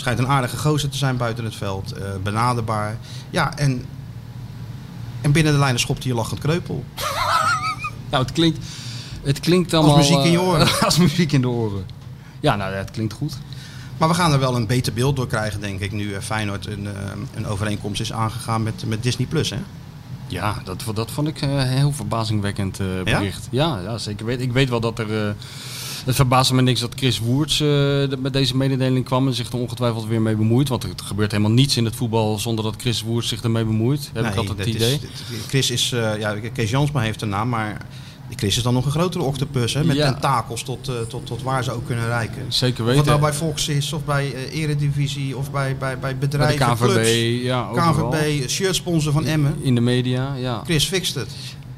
[0.00, 1.92] Schijnt een aardige gozer te zijn buiten het veld.
[1.92, 2.96] eh, benaderbaar.
[3.30, 3.84] Ja, en,
[5.20, 6.84] en binnen de lijnen schopt hij je lachend kreupel.
[8.10, 8.58] Nou, het klinkt,
[9.22, 9.96] het klinkt allemaal...
[9.96, 10.68] muziek in je eh, oren.
[10.84, 11.84] als muziek in de oren.
[12.40, 13.38] Ja, nou, het klinkt goed.
[13.98, 16.66] Maar we gaan er wel een beter beeld door krijgen, denk ik, nu eh, Feyenoord
[16.66, 16.88] een,
[17.34, 19.26] een overeenkomst is aangegaan met, met Disney+.
[19.26, 19.56] Plus, hè?
[20.26, 23.18] Ja, dat, dat vond ik een heel verbazingwekkend eh, Ja?
[23.18, 23.48] bericht.
[23.50, 23.78] Ja?
[23.80, 24.26] Ja, zeker.
[24.26, 25.36] Weet, ik weet wel dat er...
[26.04, 27.68] het verbaasde me niks dat Chris Woerts eh,
[28.18, 30.68] met deze mededeling kwam en zich er ongetwijfeld weer mee bemoeit.
[30.68, 34.10] Want er gebeurt helemaal niets in het voetbal zonder dat Chris Woerts zich ermee bemoeit.
[34.12, 34.92] Heb ik altijd het idee.
[34.94, 35.00] Is,
[35.48, 37.86] Chris is, eh, ja, Kees Jansma heeft een naam, maar
[38.36, 39.84] Chris is dan nog een grotere octopus, hè?
[39.84, 40.12] Met Ja.
[40.12, 42.44] tentakels tot, eh, tot, tot waar ze ook kunnen reiken.
[42.48, 42.96] Zeker Of weten.
[43.00, 46.74] het nou bij Fox is, of bij Eredivisie, of bij, bij, bij Bij de bedrijven,
[46.76, 47.42] KVB, clubs.
[47.42, 47.70] ja.
[47.74, 49.54] KVB, shirtsponsor van Emmen.
[49.62, 50.60] In de media, ja.
[50.64, 51.28] Chris fixt het.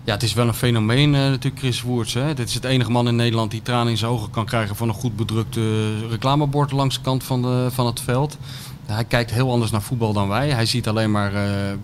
[0.05, 2.13] Ja, het is wel een fenomeen eh, natuurlijk, Chris Woerts.
[2.13, 4.89] Dit is het enige man in Nederland die tranen in zijn ogen kan krijgen van
[4.89, 8.39] een goed bedrukte reclamebord langs de kant van, de, van het veld.
[8.87, 10.51] Hij kijkt heel anders naar voetbal dan wij.
[10.51, 11.79] Hij ziet alleen maar eh, eh,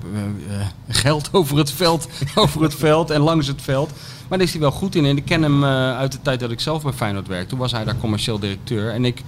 [0.89, 3.91] geld over het, veld, over het veld en langs het veld.
[4.29, 5.05] Maar daar is hij wel goed in.
[5.05, 7.49] En ik ken hem uit de tijd dat ik zelf bij Feyenoord werkte.
[7.49, 8.93] Toen was hij daar commercieel directeur.
[8.93, 9.23] En ik,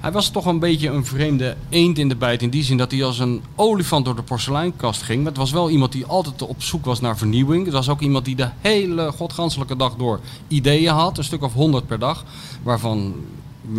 [0.00, 2.42] hij was toch een beetje een vreemde eend in de bijt.
[2.42, 5.18] In die zin dat hij als een olifant door de porseleinkast ging.
[5.18, 7.64] Maar het was wel iemand die altijd op zoek was naar vernieuwing.
[7.64, 11.18] Het was ook iemand die de hele godganselijke dag door ideeën had.
[11.18, 12.24] Een stuk of honderd per dag.
[12.62, 13.14] Waarvan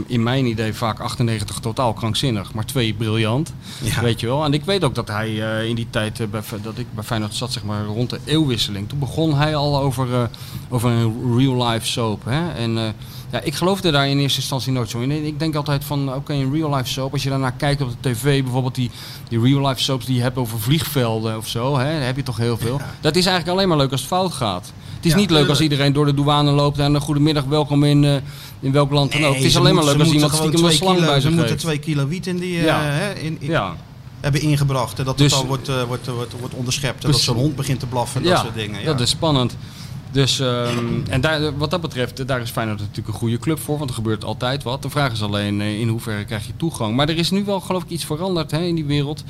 [0.06, 2.54] in mijn idee vaak 98 totaal krankzinnig.
[2.54, 3.54] Maar twee briljant.
[3.84, 4.02] Ja.
[4.02, 4.44] Weet je wel.
[4.44, 7.04] En ik weet ook dat hij eh, in die tijd eh, bij, dat ik bij
[7.04, 8.90] Feyenoord zat, zeg maar rond de eeuwwisseling.
[8.90, 10.24] Toen begon hij al over, eh,
[10.70, 12.26] over een real life soap.
[12.26, 12.52] Hè?
[12.52, 12.96] En
[13.32, 15.12] ja, ik geloofde daar in eerste instantie nooit zo in.
[15.26, 17.14] Ik denk altijd van, oké, een real life soap.
[17.14, 18.92] Als je daarnaar kijkt op de tv, bijvoorbeeld die,
[19.30, 21.78] die real life soaps die je hebt over vliegvelden of zo.
[21.78, 21.92] Hè?
[21.92, 22.82] Daar heb je toch heel veel.
[23.02, 24.72] Dat is eigenlijk alleen maar leuk als het fout gaat.
[24.96, 27.84] Het is Ja, niet leuk als iedereen door de douane loopt en een goedemiddag, welkom
[27.84, 28.16] in, eh,
[28.60, 29.36] in welk land dan ook.
[29.36, 31.38] Het is alleen maar leuk als iemand stiekem een slang twee bij kilo- zich Ze
[31.38, 32.82] moeten twee kilo wiet in die, eh, Ja.
[32.82, 33.76] hè, in, in- Ja.
[34.20, 35.00] hebben ingebracht.
[35.00, 36.94] En dat Dus- het al wordt, eh, wordt, wordt, wordt onderschept.
[36.94, 37.26] En dat Precies.
[37.26, 38.80] zo'n hond begint te blaffen en dat soort dingen.
[38.80, 38.86] Ja.
[38.86, 39.56] dat is spannend.
[40.12, 43.78] Dus, ehm, en daar, wat dat betreft, daar is Feyenoord natuurlijk een goede club voor,
[43.78, 44.82] want er gebeurt altijd wat.
[44.82, 46.96] De vraag is alleen eh, in hoeverre krijg je toegang.
[46.96, 49.24] Maar er is nu wel geloof ik iets veranderd hè, in die wereld.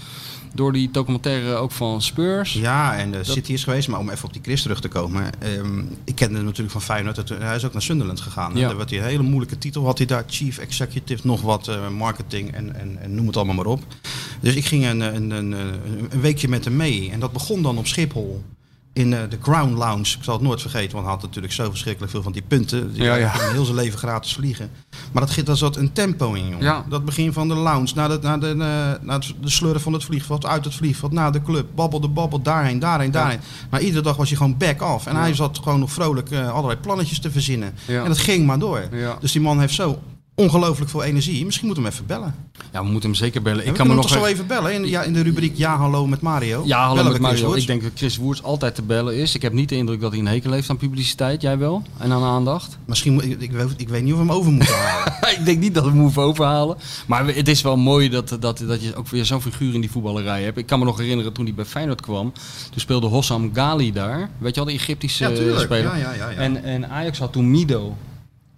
[0.54, 2.54] Door die documentaire ook van Spurs.
[2.54, 3.88] Ja, en de City is geweest.
[3.88, 5.30] Maar om even op die Chris terug te komen.
[5.40, 7.30] ehm, ik kende hem natuurlijk van Feyenoord.
[7.30, 8.56] Hij is ook naar Sunderland gegaan.
[8.56, 8.76] Ja.
[8.76, 9.86] Hij een hele moeilijke titel.
[9.86, 13.56] Had hij daar Chief Executive, nog wat eh, marketing en, en, en noem het allemaal
[13.56, 13.82] maar op.
[14.40, 15.52] Dus ik ging een, een, een,
[16.10, 17.10] een weekje met hem mee.
[17.12, 18.44] En dat begon dan op Schiphol.
[18.94, 20.16] In eh, de Crown Lounge.
[20.18, 22.94] Ik zal het nooit vergeten, want hij had natuurlijk zo verschrikkelijk veel van die punten.
[22.94, 24.72] Die Ja, heel zijn leven gratis vliegen.
[25.12, 26.64] Maar dat, daar zat een tempo in, jongen.
[26.64, 26.86] Ja.
[26.90, 30.04] Dat begin van de lounge, naar de, naar, de, eh, naar de slurren van het
[30.04, 33.40] vliegveld, uit het vliegveld, naar de club, babbel de babbel, daarheen, daarheen, daarheen.
[33.70, 35.06] Maar iedere dag was hij gewoon back off.
[35.06, 37.76] En hij zat gewoon nog vrolijk eh, allerlei plannetjes te verzinnen.
[37.88, 38.90] En dat ging maar door.
[39.20, 40.00] Dus die man heeft zo
[40.42, 41.46] ongelooflijk veel energie.
[41.46, 42.36] Misschien moeten we hem even bellen.
[42.72, 43.68] Ja, we moeten hem zeker bellen.
[43.68, 44.74] Ik kan hem nog toch zo even bellen?
[44.74, 46.64] In, ja, in de rubriek Ja, hallo met Mario.
[46.66, 47.54] Ja, hallo Bellen met Mario.
[47.54, 49.36] Ik denk dat Chris Woerts altijd te bellen is.
[49.36, 51.42] Ik heb niet de indruk dat hij een hekel heeft aan publiciteit.
[51.42, 51.84] Jij wel?
[51.98, 52.78] En aan aandacht?
[52.86, 55.14] Misschien, moet- ik, ik, weet- ik weet niet of we hem over moeten halen.
[55.40, 56.78] ik denk niet dat we hem hoeven overhalen.
[57.08, 59.92] Maar het is wel mooi dat, dat, dat je ook weer zo'n figuur in die
[59.92, 60.58] voetballerij hebt.
[60.58, 62.32] Ik kan me nog herinneren toen hij bij Feyenoord kwam.
[62.70, 64.30] Toen speelde Hossam Ghali daar.
[64.38, 65.60] Weet je wel, de Egyptische Ja, tuurlijk.
[65.60, 65.84] speler.
[65.84, 66.36] Ja, ja, ja, ja.
[66.38, 67.96] En, en Ajax had toen Mido.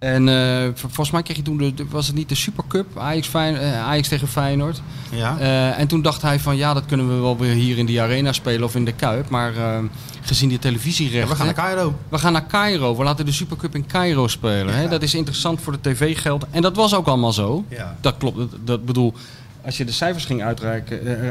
[0.04, 3.28] En eh, volgens mij kreeg je toen, de, de- was het niet de Supercup, Ajax,
[3.28, 4.82] Fijn, eh, Ajax tegen Feyenoord.
[5.10, 5.38] Ja.
[5.38, 8.00] Eh, en toen dacht hij van ja, dat kunnen we wel weer hier in die
[8.00, 9.28] arena spelen of in de Kuip.
[9.28, 9.52] Maar
[10.20, 11.28] gezien die televisierechten...
[11.30, 11.94] we gaan naar Cairo.
[12.08, 12.96] We gaan naar Cairo.
[12.96, 14.74] We laten de Supercup in Cairo spelen.
[14.74, 14.88] Hè?
[14.88, 16.44] Dat is interessant voor de tv-geld.
[16.50, 17.64] En dat was ook allemaal zo.
[17.68, 17.96] Ja.
[18.00, 18.36] Dat klopt.
[18.36, 19.14] Dat, dat bedoel,
[19.64, 20.46] als je de cijfers ging eh,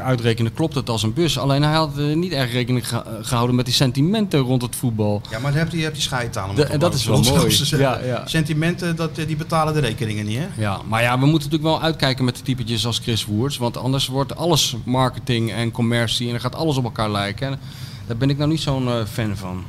[0.06, 1.38] uitrekenen, klopt het als een bus.
[1.38, 5.22] Alleen hij had eh, niet erg rekening geha- gehouden met die sentimenten rond het voetbal.
[5.30, 6.58] Ja, maar heb je, hebt die scheid aan.
[6.58, 7.58] en dat is wel mooi.
[7.78, 8.28] Ja, ja.
[8.28, 10.48] Sentimenten, dat, eh, die betalen de rekeningen niet, hè?
[10.62, 13.58] Ja, maar ja, we moeten natuurlijk wel uitkijken met de typetjes als Chris Woerts.
[13.58, 17.48] Want anders wordt alles marketing en commercie en dan gaat alles op elkaar lijken.
[17.48, 17.60] En
[18.08, 19.64] daar ben ik nou niet zo'n eh, fan van.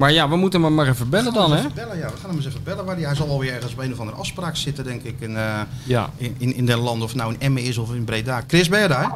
[0.00, 1.62] Maar ja, we moeten hem maar even bellen dan, We hè?
[1.62, 2.10] gaan hem even bellen, ja.
[2.14, 2.84] We gaan hem eens even bellen.
[2.84, 5.14] Waar hij zal alweer ergens op een of andere afspraak zitten, denk ik.
[5.18, 6.10] In, eh, Ja.
[6.16, 8.42] in, in, in den landen, of het nou in Emmen is of in Breda.
[8.46, 9.12] Chris, ben je daar?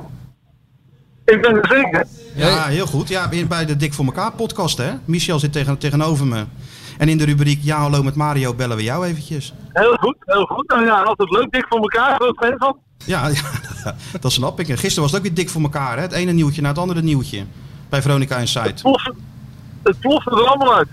[1.24, 2.06] Ik ben er zeker.
[2.34, 3.08] Ja, heel goed.
[3.08, 4.90] Ja, weer bij de Dik voor elkaar podcast, hè?
[5.04, 6.44] Michel zit tegen, tegenover me.
[6.98, 9.54] En in de rubriek Ja, hallo met Mario bellen we jou eventjes.
[9.72, 10.68] Heel goed, heel goed.
[10.68, 11.50] Nou ja, altijd leuk.
[11.52, 12.14] Dik voor elkaar.
[12.14, 12.76] Groot fan van.
[13.04, 13.28] Ja,
[13.84, 14.68] ja, dat snap ik.
[14.68, 16.02] En gisteren was het ook weer dik voor elkaar, hè?
[16.02, 17.44] Het ene nieuwtje na het andere nieuwtje.
[17.88, 18.68] Bij Veronica Inside.
[18.68, 18.82] Het
[19.84, 20.88] het plofte er allemaal uit.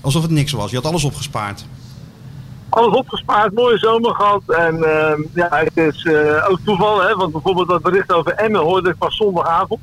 [0.00, 0.70] Alsof het niks was.
[0.70, 1.64] Je had alles opgespaard.
[2.68, 4.42] Alles opgespaard, mooie zomer gehad.
[4.46, 8.60] En ehm, ja, het is eh, ook toeval, hè, want bijvoorbeeld dat bericht over Emmen
[8.60, 9.80] hoorde ik pas zondagavond.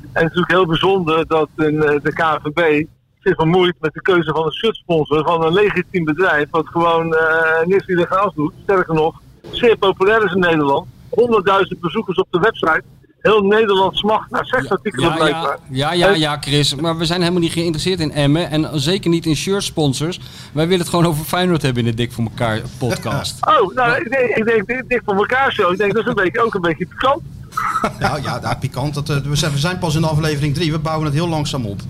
[0.00, 1.66] En het is natuurlijk heel bijzonder dat eh,
[2.02, 2.86] de KNVB
[3.20, 6.50] zich bemoeit met de keuze van een shirtsponsor van een legitiem bedrijf.
[6.50, 8.52] Wat gewoon eh niks illegaals doet.
[8.62, 10.86] Sterker nog, zeer populair is in Nederland.
[11.10, 12.82] 100.000 bezoekers op de website.
[13.20, 15.58] Heel Nederland smacht naar seksartikelen Ja, blijkbaar.
[15.70, 16.74] ja, ja, ja, ja, Chris.
[16.74, 18.50] Maar we zijn helemaal niet geïnteresseerd in Emmen.
[18.50, 20.20] En zeker niet in shirt sponsors.
[20.52, 23.38] Wij willen het gewoon over Feyenoord hebben in de Dik voor elkaar podcast.
[23.60, 25.70] Oh, nou, ik denk, ik denk dit, dit voor elkaar zo.
[25.70, 27.22] Ik denk dat is een beetje, ook een beetje pikant.
[28.00, 28.94] Ja, ja, ja pikant.
[28.94, 30.72] Dat, eh, we, zijn, we zijn pas in aflevering 3.
[30.72, 31.80] We bouwen het heel langzaam op.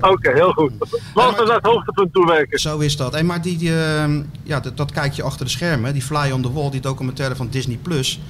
[0.00, 0.72] Oké, heel goed.
[1.14, 2.58] Laten we naar het hoogtepunt toewerken.
[2.58, 3.12] Zo is dat.
[3.12, 4.04] Hey, maar die, die, eh,
[4.42, 5.92] ja, dat, dat kijk je achter de schermen.
[5.92, 7.76] Die Fly on the Wall, die documentaire van Disney+.
[7.76, 8.20] Plus.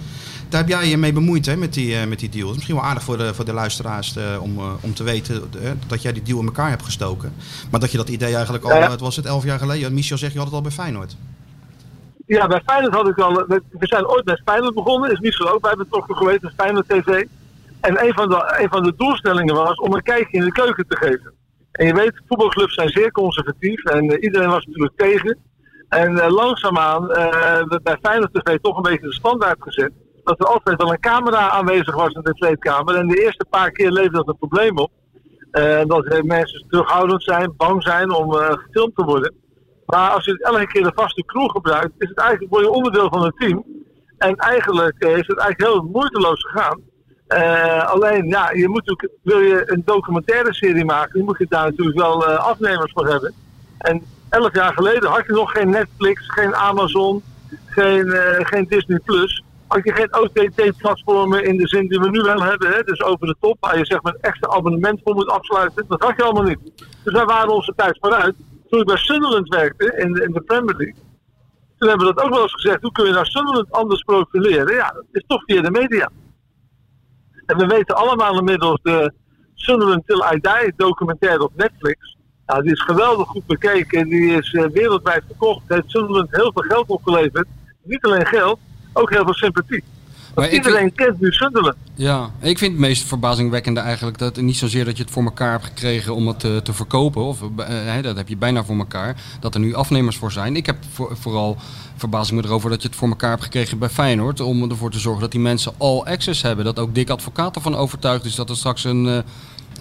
[0.53, 2.43] Daar heb jij je mee bemoeid hè, met, die, eh, met die deal.
[2.43, 5.05] Dat is misschien wel aardig voor de, voor de luisteraars eh, om, eh, om te
[5.05, 5.43] weten
[5.87, 7.33] dat jij die deal in elkaar hebt gestoken.
[7.71, 8.91] Maar dat je dat idee eigenlijk al, Ja, ja.
[8.91, 9.95] het was het elf jaar geleden.
[9.95, 11.17] Michel zegt, je had het al bij Feyenoord.
[12.27, 13.33] Ja, bij Feyenoord had ik al...
[13.47, 15.13] We zijn ooit met Feyenoord begonnen.
[15.13, 17.25] Is Michel ook bij betrokken geweest met Feyenoord TV.
[17.81, 20.87] En een van, de, een van de doelstellingen was om een kijkje in de keuken
[20.89, 21.33] te geven.
[21.73, 23.85] En je weet, voetbalclubs zijn zeer conservatief.
[23.85, 25.39] En iedereen was natuurlijk tegen.
[25.89, 29.93] En eh, langzaamaan eh, werd bij Feyenoord TV toch een beetje de standaard gezet.
[30.25, 32.95] Dat er altijd wel een camera aanwezig was in de kleedkamer.
[32.95, 34.91] En de eerste paar keer leverde dat een probleem op.
[35.53, 39.35] Eh, dat eh, mensen terughoudend zijn, bang zijn om eh, gefilmd te worden.
[39.87, 43.09] Maar als je elke keer de vaste crew gebruikt, is het eigenlijk word je onderdeel
[43.09, 43.65] van het team.
[44.19, 46.81] En eigenlijk is het eigenlijk heel moeiteloos gegaan.
[47.87, 51.65] Alleen, ja, je moet natuurlijk, wil je een documentaire serie maken, dan moet je daar
[51.65, 53.35] natuurlijk wel afnemers voor hebben.
[53.79, 57.23] En elf jaar geleden had je nog geen Netflix, geen Amazon,
[57.67, 58.11] geen,
[58.43, 59.42] geen Disney Plus.
[59.73, 62.83] Had je geen OTT-platformen in de zin die we nu wel hebben, hè?
[62.83, 65.85] dus over de top, waar je zeg maar een extra abonnement voor moet afsluiten.
[65.89, 66.59] Dat had je allemaal niet.
[67.05, 68.35] Dus wij waren onze tijd vooruit.
[68.69, 71.03] Toen ik bij Sunderland werkte in de, in de Premier League,
[71.79, 72.83] toen hebben we dat ook wel eens gezegd.
[72.83, 74.75] Hoe kun je nou Sunderland anders profileren?
[74.75, 76.11] Ja, dat is toch via de media.
[77.47, 79.13] En we weten allemaal inmiddels de
[79.55, 82.17] Sunderland Till I Die documentaire op Netflix.
[82.47, 84.09] Nou, die is geweldig goed bekeken.
[84.09, 85.63] Die is eh, wereldwijd verkocht.
[85.69, 87.47] Heeft Sunderland heel veel geld opgeleverd.
[87.83, 88.59] Niet alleen geld,
[88.93, 89.83] ook heel veel sympathie.
[90.35, 91.77] Maar Want ik iedereen kent nu Sunderland.
[91.95, 95.51] Ja, ik vind het meest verbazingwekkende eigenlijk dat niet zozeer dat je het voor elkaar
[95.51, 99.17] hebt gekregen om het eh, te verkopen, of eh, dat heb je bijna voor elkaar,
[99.41, 100.57] dat er nu afnemers voor zijn.
[100.57, 101.57] Ik heb voor- vooral
[101.97, 104.99] verbazing me erover dat je het voor elkaar hebt gekregen bij Feyenoord, om ervoor te
[104.99, 106.65] zorgen dat die mensen all access hebben.
[106.65, 109.19] Dat ook Dick Advocaat ervan overtuigd is dat er straks een, eh,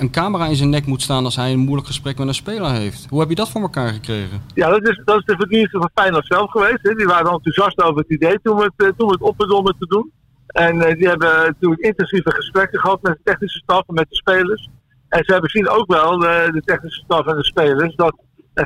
[0.01, 2.71] een camera in zijn nek moet staan als hij een moeilijk gesprek met een speler
[2.71, 3.07] heeft.
[3.09, 4.41] Hoe heb je dat voor elkaar gekregen?
[4.53, 6.79] Ja, dat is, dat is de verdienste van Feyenoord zelf geweest.
[6.81, 6.93] Hè.
[6.93, 9.85] Die waren enthousiast over het idee toen we het, eh, toen we het opbegonnen te
[9.87, 10.11] doen.
[10.47, 14.15] En eh, die hebben natuurlijk intensieve gesprekken gehad met de technische staf en met de
[14.15, 14.69] spelers.
[15.09, 18.15] En ze hebben zien ook wel, eh, de technische staf en de spelers, dat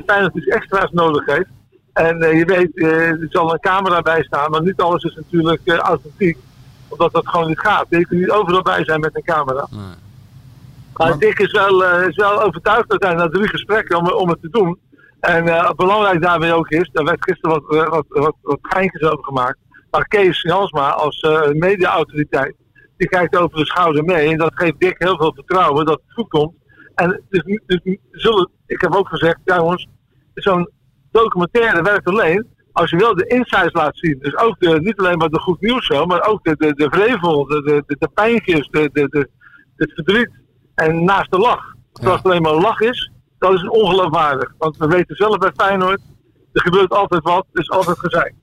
[0.06, 1.50] Feyenoord iets extra's nodig heeft.
[1.94, 6.38] En je weet, er zal een camera bij staan, maar niet alles is natuurlijk authentiek.
[6.88, 7.86] Omdat dat gewoon niet gaat.
[7.90, 9.68] Je kunt niet overal bij zijn met een camera.
[9.72, 10.05] Nee.
[10.96, 14.42] Maar Dick is wel, eh, is wel overtuigd uiteindelijk na drie gesprekken om, om het
[14.42, 14.80] te doen.
[15.20, 19.10] En eh, belangrijk daarbij ook is, daar werd gisteren wat, eh, wat, wat, wat geintjes
[19.10, 19.58] over gemaakt.
[19.92, 22.56] Maar Kees Jansma als media-autoriteit,
[22.98, 24.32] die kijkt over de schouder mee.
[24.32, 26.54] En dat geeft Dick heel veel vertrouwen dat het goed komt.
[26.96, 29.88] En dus, dus zullen, ik heb ook gezegd, jongens,
[30.34, 30.70] zo'n
[31.12, 34.20] documentaire werkt alleen als je wel de insights laat zien.
[34.20, 37.46] Dus ook de, niet alleen maar de goed nieuws maar ook de, de, de vrevel,
[37.46, 39.30] de, de, de pijntjes, de, de, de,
[39.76, 40.45] het verdriet.
[40.76, 41.74] En naast de lach.
[41.94, 42.16] Als Ja.
[42.16, 44.54] het alleen maar lach is, dat is ongeloofwaardig.
[44.58, 46.02] Want we weten zelf bij Feyenoord,
[46.54, 48.34] Er gebeurt altijd wat, er is altijd gezeik.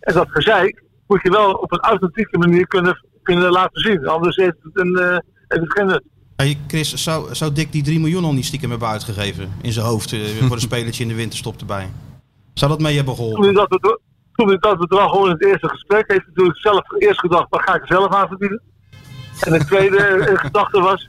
[0.00, 4.06] En dat gezeik moet je wel op een authentieke manier kunnen, kunnen laten zien.
[4.06, 5.08] Anders heeft het, een, uh,
[5.48, 6.02] heeft het geen nut.
[6.36, 9.86] Hey Chris, zou, zou Dick die 3 miljoen al niet stiekem hebben uitgegeven in zijn
[9.86, 11.88] hoofd uh, voor een spelertje in de winterstop erbij?
[12.54, 13.36] Zou dat mee hebben geholpen?
[13.42, 13.98] Toen hij dat,
[14.32, 17.46] toen hij dat bedrag hoorde in het eerste gesprek, heeft hij natuurlijk zelf eerst gedacht,
[17.50, 18.62] wat ga ik er zelf aan verdienen?
[19.40, 21.08] En de tweede gedachte was,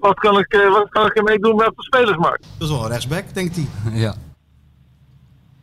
[0.00, 2.46] wat kan ik, uh, wat kan ik ermee doen op de spelersmarkt?
[2.58, 3.66] Dat is wel een rechtsback, denkt hij.
[4.04, 4.14] Ja.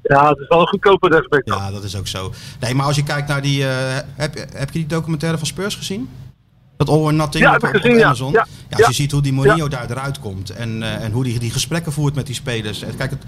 [0.04, 1.41] Ja, het is wel een goedkope rechtsback.
[1.46, 2.32] Ja, dat is ook zo.
[2.60, 3.62] Nee, maar als je kijkt naar die...
[3.62, 3.67] Uh,
[4.15, 6.10] heb, heb je die documentaire van Spurs gezien?
[6.78, 8.32] Dat All or Nothing ja, op, heb ik gezien, op Amazon.
[8.32, 8.48] Ja.
[8.69, 11.39] Ja, als je ziet hoe die Mourinho daar eruit komt en, uh, en hoe die
[11.39, 12.84] die gesprekken voert met die spelers.
[12.98, 13.24] Kijk, het,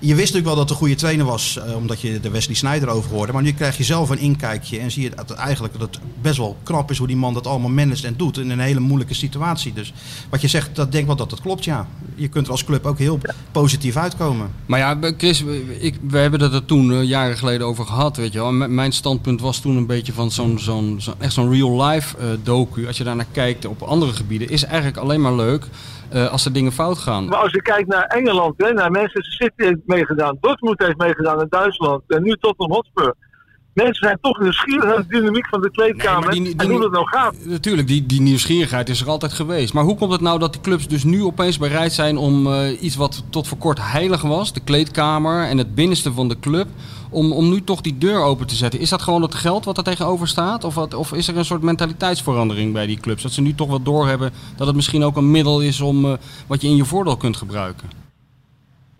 [0.00, 2.54] je wist natuurlijk wel dat het een goede trainer was, uh, omdat je de Wesley
[2.54, 3.32] Sneijder over hoorde.
[3.32, 6.36] Maar nu krijg je zelf een inkijkje en zie je dat eigenlijk dat het best
[6.36, 9.14] wel knap is hoe die man dat allemaal managt en doet in een hele moeilijke
[9.14, 9.72] situatie.
[9.72, 9.92] Dus
[10.30, 11.88] wat je zegt, dat denk wel dat dat klopt, ja.
[12.14, 13.18] Je kunt er als club ook heel
[13.52, 14.50] positief uitkomen.
[14.66, 15.44] Maar ja, Chris,
[15.78, 18.52] ik, we hebben het er toen uh, jaren geleden over gehad, weet je wel.
[18.52, 22.86] Mijn standpunt was toen een beetje van zo'n zo, echt zo'n real life uh, docu.
[22.86, 25.66] Als je daar naar kijkt op andere gebieden, is eigenlijk alleen maar leuk.
[26.12, 27.24] Uh, als er dingen fout gaan.
[27.24, 31.40] Maar als je kijkt naar Engeland, hè, naar Manchester City heeft meegedaan, Dortmund heeft meegedaan
[31.40, 33.14] in Duitsland en nu Tottenham Hotspur.
[33.82, 36.80] Mensen zijn toch nieuwsgierig naar de dynamiek van de kleedkamer nee, die, die, en hoe
[36.80, 37.34] dat nou gaat.
[37.44, 39.72] Natuurlijk, die, die nieuwsgierigheid is er altijd geweest.
[39.72, 42.82] Maar hoe komt het nou dat die clubs dus nu opeens bereid zijn om uh,
[42.82, 46.66] iets wat tot voor kort heilig was, de kleedkamer en het binnenste van de club,
[47.10, 48.80] om, om nu toch die deur open te zetten.
[48.80, 50.64] Is dat gewoon het geld wat er tegenover staat?
[50.64, 53.22] Of, wat, of is er een soort mentaliteitsverandering bij die clubs?
[53.22, 56.12] Dat ze nu toch wel doorhebben dat het misschien ook een middel is om uh,
[56.46, 58.09] wat je in je voordeel kunt gebruiken?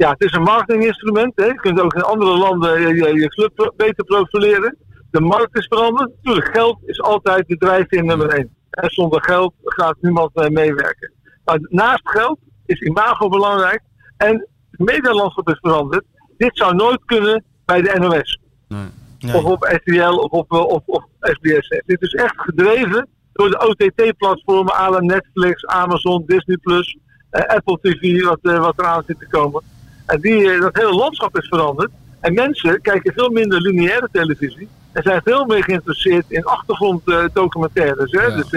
[0.01, 1.33] Ja, het is een marketinginstrument.
[1.37, 1.45] Hè.
[1.45, 4.77] Je kunt ook in andere landen je, je, je club beter profileren.
[5.11, 6.11] De markt is veranderd.
[6.17, 8.55] Natuurlijk, geld is altijd de drijfveer nummer één.
[8.71, 11.13] En zonder geld gaat niemand uh, meewerken.
[11.45, 13.83] Maar naast geld is imago belangrijk.
[14.17, 16.05] En het medialandschap is veranderd.
[16.37, 18.41] Dit zou nooit kunnen bij de NOS.
[18.69, 18.81] Nee.
[19.19, 19.35] Nee.
[19.35, 21.83] Of op RTL of op of, of SBS.
[21.87, 26.83] Dit is echt gedreven door de OTT-platformen à la Netflix, Amazon, Disney+, uh,
[27.31, 29.63] Apple TV, wat, uh, wat eraan zit te komen.
[30.11, 31.90] En die, uh, dat hele landschap is veranderd.
[32.20, 34.68] En mensen kijken veel minder lineaire televisie.
[34.92, 38.11] En zijn veel meer geïnteresseerd in achtergronddocumentaires.
[38.11, 38.31] Ja.
[38.37, 38.49] Dus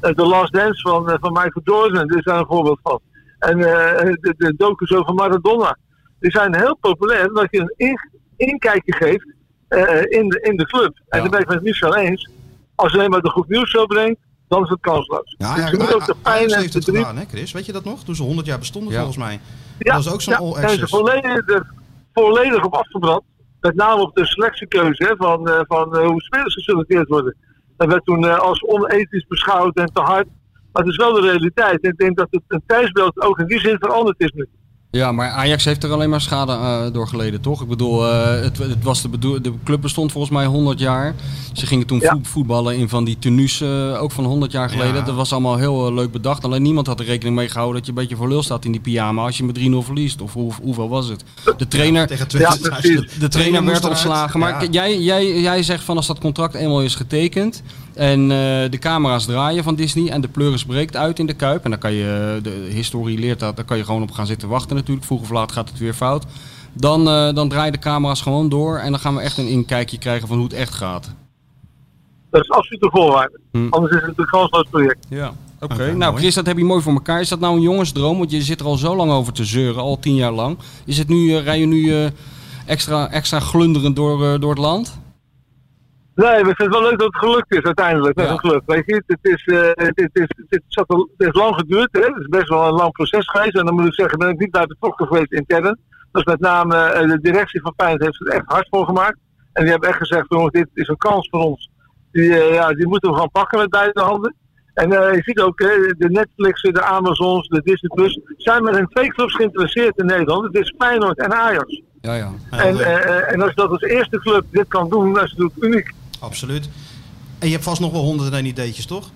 [0.00, 3.00] The Last Dance van, van Michael Jordan, dit is daar een voorbeeld van.
[3.38, 5.76] En de, de docus over Maradona.
[6.20, 7.98] Die zijn heel populair omdat je een in,
[8.36, 9.26] inkijkje geeft
[9.68, 11.00] uh, in, de, in de club.
[11.08, 11.20] En ja.
[11.20, 12.30] daar ben ik met Michel eens.
[12.74, 15.34] Als je alleen maar de goed nieuws zo brengt, dan is het kansloos.
[15.38, 17.52] Ja, ja, dus ja, ook de pijn en heeft het gedaan, hè Chris?
[17.52, 18.04] Weet je dat nog?
[18.04, 18.98] Toen ze 100 jaar bestonden ja.
[18.98, 19.40] volgens mij.
[19.78, 20.90] Ja, dat was ook zo'n ja, all zijn ze access.
[20.90, 21.72] volledig,
[22.12, 23.22] volledig op afgebrand.
[23.60, 27.36] Met name op de selectiekeuze hè, van, uh, van uh, hoe spelers geselecteerd worden.
[27.76, 30.26] Dat werd toen uh, als onethisch beschouwd en te hard.
[30.72, 31.82] Maar het is wel de realiteit.
[31.82, 34.48] En ik denk dat het een tijdsbeeld ook in die zin veranderd is nu.
[34.94, 37.62] Ja, maar Ajax heeft er alleen maar schade uh, door geleden, toch?
[37.62, 41.14] Ik bedoel, uh, het, het, was de, bedoel, de club bestond volgens mij 100 jaar.
[41.52, 42.18] Ze gingen toen ja.
[42.22, 44.94] voetballen in van die tenues, uh, ook van 100 jaar geleden.
[44.94, 45.02] Ja.
[45.02, 46.44] Dat was allemaal heel leuk bedacht.
[46.44, 48.72] Alleen niemand had er rekening mee gehouden dat je een beetje voor lul staat in
[48.72, 50.20] die pyjama als je met 3-0 verliest.
[50.20, 51.24] Of hoe, hoeveel was het?
[51.56, 54.40] De trainer, ja, tegen 20, de, de trainer werd ontslagen.
[54.40, 57.62] Maar jij, jij, jij zegt van als dat contract eenmaal is getekend
[57.94, 58.28] en uh,
[58.70, 61.64] de camera's draaien van Disney en de pleuris breekt uit in de kuip.
[61.64, 64.48] En dan kan je, de historie leert dat, daar kan je gewoon op gaan zitten
[64.48, 65.06] wachten natuurlijk.
[65.06, 66.26] Vroeg of laat gaat het weer fout.
[66.72, 69.98] Dan, uh, dan draaien de camera's gewoon door en dan gaan we echt een inkijkje
[69.98, 71.14] krijgen van hoe het echt gaat.
[72.30, 73.40] Dat is absoluut de voorwaarde.
[73.52, 73.66] Hm.
[73.70, 75.06] Anders is het een kansloos project.
[75.08, 75.26] Ja.
[75.28, 75.86] Oké, okay.
[75.86, 77.20] okay, nou Chris, dat heb je mooi voor elkaar.
[77.20, 78.18] Is dat nou een jongensdroom?
[78.18, 80.58] Want je zit er al zo lang over te zeuren, al tien jaar lang.
[80.84, 82.06] Is het nu, uh, rij je nu uh,
[82.66, 84.98] extra, extra glunderend door, uh, door het land?
[86.14, 88.32] Nee, ik vind het wel leuk dat het gelukt is uiteindelijk met ja.
[88.32, 88.62] een club.
[88.66, 91.88] Weet je, het is, uh, het, is, het, is, het, al, het is lang geduurd,
[91.92, 92.00] hè?
[92.00, 93.56] het is best wel een lang proces geweest.
[93.56, 95.78] En dan moet ik zeggen, ben ik niet bij betrokken geweest intern.
[96.12, 99.18] Dus met name uh, de directie van Feyenoord heeft het echt hard voor gemaakt.
[99.52, 101.70] En die hebben echt gezegd, jongens, dit is een kans voor ons.
[102.12, 104.34] Die, uh, ja, die moeten we gaan pakken met beide handen.
[104.74, 109.08] En je ziet ook, de Netflix, de Amazons, de Disney Plus, zijn maar in twee
[109.08, 110.44] clubs geïnteresseerd in Nederland.
[110.44, 111.82] Het is Feyenoord en Ajax.
[112.00, 112.32] Ja, ja.
[112.50, 112.78] En,
[113.26, 115.92] en als dat als eerste club dit kan doen, dat is natuurlijk uniek.
[116.24, 116.68] Absoluut.
[117.38, 119.10] En je hebt vast nog wel honderden en ideetjes, toch?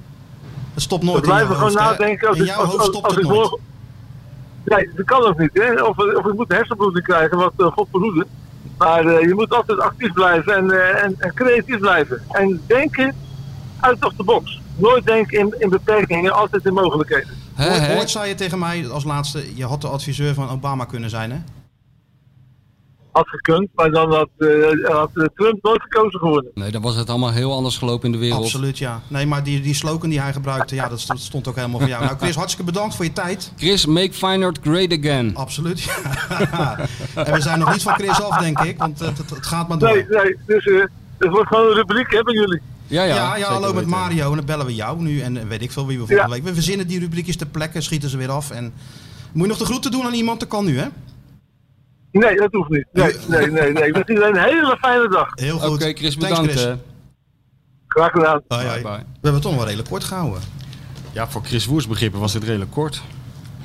[0.74, 2.28] Het stopt nooit we blijven gewoon nadenken.
[2.28, 3.60] Als in jouw hoofd stopt als, als, het nooit.
[4.64, 5.50] Nee, dat kan ook niet.
[5.52, 5.82] Hè?
[5.82, 8.26] Of, of ik moet hersenbloeding krijgen, wat uh, God verhoede.
[8.78, 12.22] Maar uh, je moet altijd actief blijven en, uh, en, en, creatief blijven.
[12.28, 13.14] En denken
[13.80, 14.60] uit of de box.
[14.76, 17.30] Nooit denken in, in beperkingen, altijd in mogelijkheden.
[17.54, 17.98] He, he.
[17.98, 21.30] Ooit zei je tegen mij als laatste, je had de adviseur van Obama kunnen zijn,
[21.30, 21.38] hè?
[23.18, 23.68] Had gekund.
[23.74, 24.48] Maar dan had, eh,
[24.94, 26.50] had eh, Trump nooit gekozen geworden.
[26.54, 28.42] Nee, dan was het allemaal heel anders gelopen in de wereld.
[28.44, 29.00] Absoluut, ja.
[29.08, 32.04] Nee, maar die, die slogan die hij gebruikte, ja, dat stond, ook helemaal voor jou.
[32.04, 33.52] Nou, Chris, hartstikke bedankt voor je tijd.
[33.56, 35.36] Chris, make Feyenoord great again.
[35.36, 35.82] Absoluut.
[35.82, 36.78] ja.
[37.14, 39.68] en we zijn nog niet van Chris af, denk ik, want het, het, het gaat
[39.68, 39.88] maar door.
[39.88, 40.36] Nee, nee.
[40.46, 40.84] Dus eh,
[41.18, 42.60] het wordt gewoon een rubriek, hebben jullie.
[42.86, 43.88] Ja, ja, Ja, ja, hallo met weten.
[43.90, 46.36] Mario en dan bellen we jou nu en weet ik veel wie we volgende Ja.
[46.36, 46.48] week.
[46.48, 48.72] We verzinnen die rubriekjes ter plekke, schieten ze weer af en
[49.32, 50.40] moet je nog de groeten doen aan iemand?
[50.40, 50.86] Dat kan nu, hè?
[52.12, 52.86] Nee, dat hoeft niet.
[52.92, 53.72] Nee, nee, nee.
[53.72, 53.86] nee.
[53.86, 55.28] Ik wens iedereen een hele fijne dag.
[55.34, 55.70] Heel goed.
[55.70, 56.60] Oké, Chris, Thanks, bedankt.
[56.60, 56.74] Chris.
[57.86, 58.42] Graag gedaan.
[58.48, 58.82] Bye, bye.
[58.82, 60.40] We hebben het toch wel redelijk kort gehouden.
[61.12, 63.02] Ja, voor Chris Woers begrippen was dit redelijk kort.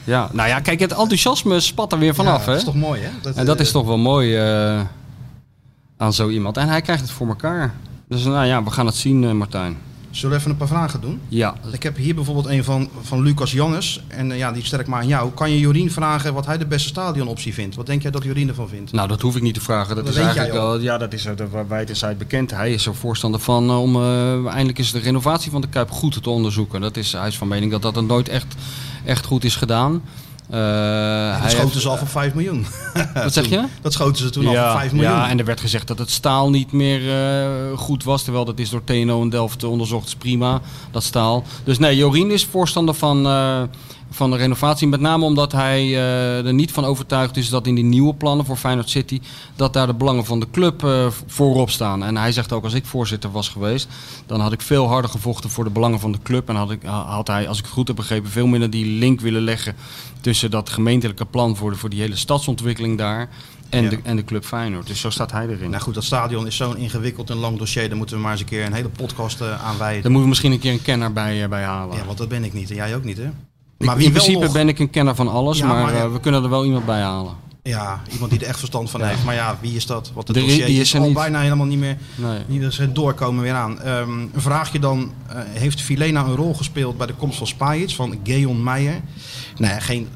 [0.03, 2.51] Ja, nou ja, kijk, het enthousiasme spat er weer vanaf, ja, hè?
[2.51, 3.31] Dat is toch mooi, hè?
[3.35, 4.81] En dat eh, is toch wel mooi eh,
[5.97, 6.57] aan zo iemand.
[6.57, 7.73] En hij krijgt het voor elkaar.
[8.07, 9.77] Dus nou ja, we gaan het zien, eh, Martijn.
[10.13, 11.21] Zullen we even een paar vragen doen?
[11.27, 14.03] Ja, Ik heb hier bijvoorbeeld een van, van Lucas Jannes.
[14.07, 15.31] En eh, ja, die stel ik maar aan jou.
[15.31, 17.75] Kan je Jorien vragen wat hij de beste stadionoptie vindt?
[17.75, 18.91] Wat denk jij dat Jorien ervan vindt?
[18.91, 19.95] nou dat hoef ik niet te vragen.
[19.95, 21.33] Dat, Dat is eigenlijk wel, ja, dat is uh,
[21.67, 22.51] wijd en zijd bekend.
[22.51, 25.91] Hij is er voorstander van eh, om eh, eindelijk eens de renovatie van de Kuip
[25.91, 26.81] goed te onderzoeken.
[26.81, 28.55] Dat is, hij is van mening dat dat er nooit echt,
[29.05, 30.01] echt goed is gedaan.
[30.49, 32.65] Eh, dat hij schoten heeft- ze al van 5 miljoen.
[33.13, 33.63] Wat zeg je?
[33.81, 35.11] Dat schoten ze toen al van 5 miljoen.
[35.11, 38.23] Ja, en er werd gezegd dat het staal niet meer eh, goed was.
[38.23, 40.01] Terwijl dat is door TNO en Delft onderzocht.
[40.03, 41.43] Dat is prima, dat staal.
[41.63, 43.61] Dus nee, Jorien is voorstander van, eh,
[44.13, 44.87] van de renovatie.
[44.87, 48.45] Met name omdat hij eh, er niet van overtuigd is dat in die nieuwe plannen
[48.45, 49.21] voor Feyenoord City...
[49.55, 52.03] dat daar de belangen van de club eh, voorop staan.
[52.03, 53.87] En hij zegt ook, als ik voorzitter was geweest...
[54.25, 56.49] dan had ik veel harder gevochten voor de belangen van de club.
[56.49, 59.19] En had, ik, had hij, als ik het goed heb begrepen, veel minder die link
[59.21, 59.75] willen leggen...
[60.21, 63.29] tussen dat gemeentelijke plan voor, de, voor die hele stadsontwikkeling daar...
[63.69, 63.89] En, Ja.
[63.89, 64.87] de, en de club Feyenoord.
[64.87, 65.69] Dus zo staat hij erin.
[65.69, 67.87] Nou goed, dat stadion is zo'n ingewikkeld en lang dossier.
[67.87, 70.01] Daar moeten we maar eens een keer een hele podcast eh, aan wijden.
[70.01, 71.97] Daar moeten we misschien een keer een kenner bij, bij halen.
[71.97, 73.29] Ja, want dat ben ik niet en jij ook niet, hè?
[73.85, 76.03] Maar in principe nog- ben ik een kenner van alles, Ja, maar, maar ja.
[76.03, 77.31] eh, we kunnen er wel iemand bij halen.
[77.63, 79.23] Ja, iemand die er echt verstand van heeft.
[79.23, 80.11] Maar ja, wie is dat?
[80.13, 81.13] Want het Die- dossier die is, is al niet.
[81.13, 81.97] bijna helemaal niet meer...
[82.15, 82.39] Nee.
[82.47, 83.81] Niet dat ze doorkomen weer aan.
[83.81, 85.11] Ehm, een vraagje dan.
[85.27, 89.01] eh, heeft Filena een rol gespeeld bij de komst van Spajic van Geon Meijer?
[89.57, 90.07] Nee, geen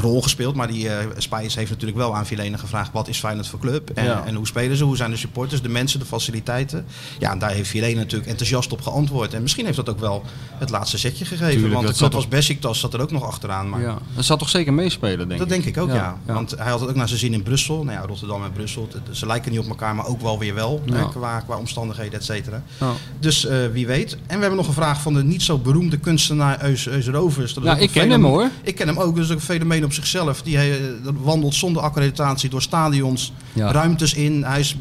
[0.00, 2.92] rol gespeeld, maar die Spajic heeft natuurlijk wel aan Filena gevraagd...
[2.92, 4.22] wat is Feyenoord voor club en, Ja.
[4.26, 6.86] en hoe spelen ze, hoe zijn de supporters, de mensen, de faciliteiten.
[7.18, 9.34] Ja, en daar heeft Filena natuurlijk enthousiast op geantwoord.
[9.34, 10.22] En misschien heeft dat ook wel
[10.58, 11.52] het laatste zetje gegeven.
[11.52, 13.68] Tuurlijk, want dat zat als Besiktas zat er ook nog achteraan.
[13.68, 13.98] Maar Ja.
[14.14, 15.48] Dat zal toch zeker meespelen, denk dat ik.
[15.62, 16.16] denk ik ook, ja.
[16.26, 17.84] Want hij had het ook naar zijn zin in Brussel.
[17.84, 20.82] Nou ja, Rotterdam en Brussel, ze lijken niet op elkaar, maar ook wel weer wel.
[20.92, 22.62] Hè, qua, qua omstandigheden, et cetera.
[22.80, 22.92] Ja.
[23.20, 24.12] Dus eh, wie weet.
[24.12, 27.54] En we hebben nog een vraag van de niet zo beroemde kunstenaar Eus, Eus Rovers.
[27.54, 28.48] Dat Ja, ik ken hem, hoor.
[28.62, 30.42] Ik ken hem ook, dus ook een fenomeen op zichzelf.
[30.42, 30.64] Die eh,
[31.02, 33.72] dat wandelt zonder accreditatie door stadions, Ja.
[33.72, 34.44] ruimtes in.
[34.44, 34.76] Hij is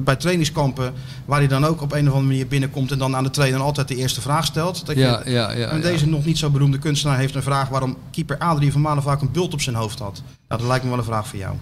[0.00, 0.92] bij trainingskampen
[1.24, 3.60] waar hij dan ook op een of andere manier binnenkomt en dan aan de trainer
[3.60, 4.86] altijd de eerste vraag stelt.
[4.86, 5.82] Dat je- Ja, ja, ja, en ja.
[5.82, 9.20] deze nog niet zo beroemde kunstenaar heeft een vraag waarom keeper Adrie van Malen vaak
[9.20, 10.22] een bult op zijn hoofd had.
[10.48, 11.54] Nou, dat lijkt me wel een vraag voor jou.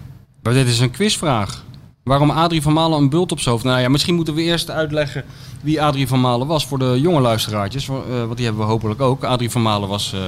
[0.43, 1.63] Maar dit is een quizvraag.
[2.03, 3.65] Waarom Adrie van Malen een bult op zijn hoofd?
[3.65, 5.23] Nou ja, misschien moeten we eerst uitleggen
[5.61, 7.87] wie Adrie van Malen was voor de jonge luisteraartjes.
[7.87, 9.23] eh, want die hebben we hopelijk ook.
[9.23, 10.19] Adrie van Malen was eh,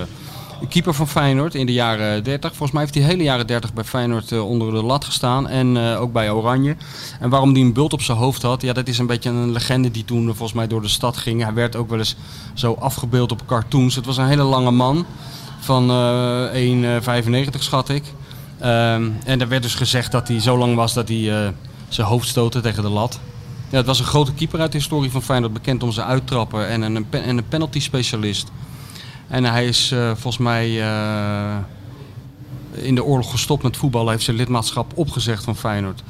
[0.70, 2.50] keeper van Feyenoord in de jaren 30.
[2.50, 5.48] Volgens mij heeft hij hele jaren 30 bij Feyenoord eh, onder de lat gestaan.
[5.48, 6.76] En eh, ook bij Oranje.
[7.20, 9.52] En waarom hij een bult op zijn hoofd had, ja, dat is een beetje een
[9.52, 11.44] legende die toen eh, volgens mij door de stad ging.
[11.44, 12.16] Hij werd ook wel eens
[12.54, 13.96] zo afgebeeld op cartoons.
[13.96, 15.06] Het was een hele lange man
[15.60, 18.04] van eh 1,95 schat ik.
[18.60, 21.54] Ehm, en er werd dus gezegd dat hij zo lang was dat hij
[21.90, 23.20] zijn hoofd stootte tegen de lat.
[23.70, 26.68] Ja, het was een grote keeper uit de historie van Feyenoord, bekend om zijn uittrappen
[26.68, 28.52] en een, en een penalty specialist.
[29.28, 31.58] En hij is eh, volgens mij eh,
[32.72, 36.04] in de oorlog gestopt met voetballen, heeft zijn lidmaatschap opgezegd van Feyenoord.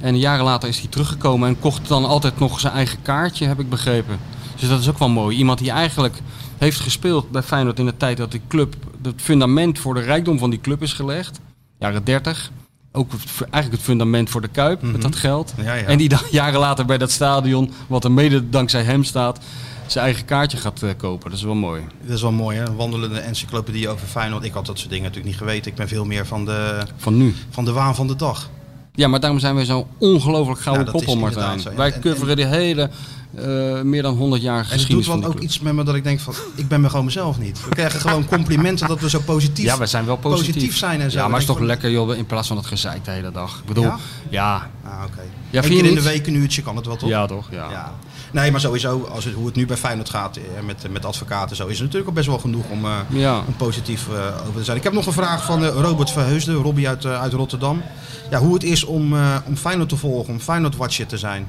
[0.00, 3.60] En jaren later is hij teruggekomen en kocht dan altijd nog zijn eigen kaartje, heb
[3.60, 4.18] ik begrepen.
[4.60, 5.36] Dus dat is ook wel mooi.
[5.36, 6.16] Iemand die eigenlijk
[6.58, 10.38] heeft gespeeld bij Feyenoord in de tijd dat die club, het fundament voor de rijkdom
[10.38, 11.40] van die club is gelegd.
[11.78, 12.50] Jaren 30.
[12.92, 15.52] Ook eigenlijk het fundament voor de Kuip met dat geld.
[15.56, 15.66] Mhm.
[15.66, 15.86] Ja, ja.
[15.86, 19.40] En die dan jaren later bij dat stadion, wat er mede dankzij hem staat,
[19.86, 21.30] zijn eigen kaartje gaat eh, kopen.
[21.30, 21.82] Dat is wel mooi.
[22.02, 22.66] Dat is wel mooi, hè?
[22.66, 24.44] Een wandelende encyclopedie over Feyenoord.
[24.44, 25.70] Ik had dat soort dingen natuurlijk niet geweten.
[25.70, 27.34] Ik ben veel meer van de, Van nu.
[27.50, 28.50] van de waan van de dag.
[28.94, 31.60] Ja, maar daarom zijn wij zo'n ongelooflijk gouden is koppel, Martijn.
[31.60, 31.74] zo.
[31.74, 32.90] Wij en- coveren de hele,
[33.34, 36.04] eh, meer dan 100 jaar En het doet geschiedenis ook iets met me dat ik
[36.04, 37.64] denk van, ik ben me gewoon mezelf niet.
[37.64, 40.76] We krijgen gewoon complimenten dat we zo positief, Ja, wij zijn wel positief.
[40.76, 41.16] zijn en zo.
[41.18, 43.58] Ja, maar het is toch lekker, joh, in plaats van dat gezeik de hele dag.
[43.58, 43.98] Ik bedoel, Ja?
[44.28, 44.70] ja.
[44.84, 45.22] Ah, oké.
[45.50, 47.08] Ja, Eén keer in de week een uurtje kan het wel, toch?
[47.08, 47.48] Ja, toch?
[47.50, 47.70] Ja.
[47.70, 47.92] Ja.
[48.32, 51.56] Nee, maar sowieso, als het, hoe het nu bij Feyenoord gaat eh, met, met advocaten
[51.56, 53.38] zo, is er natuurlijk ook best wel genoeg om, eh, Ja.
[53.46, 54.76] om positief eh, over te zijn.
[54.76, 57.82] Ik heb nog een vraag van Robert Verheusden, Robbie uit, uit Rotterdam.
[58.30, 59.14] Ja, hoe het is om,
[59.46, 61.46] om Feyenoord te volgen, om Feyenoord-watcher te zijn.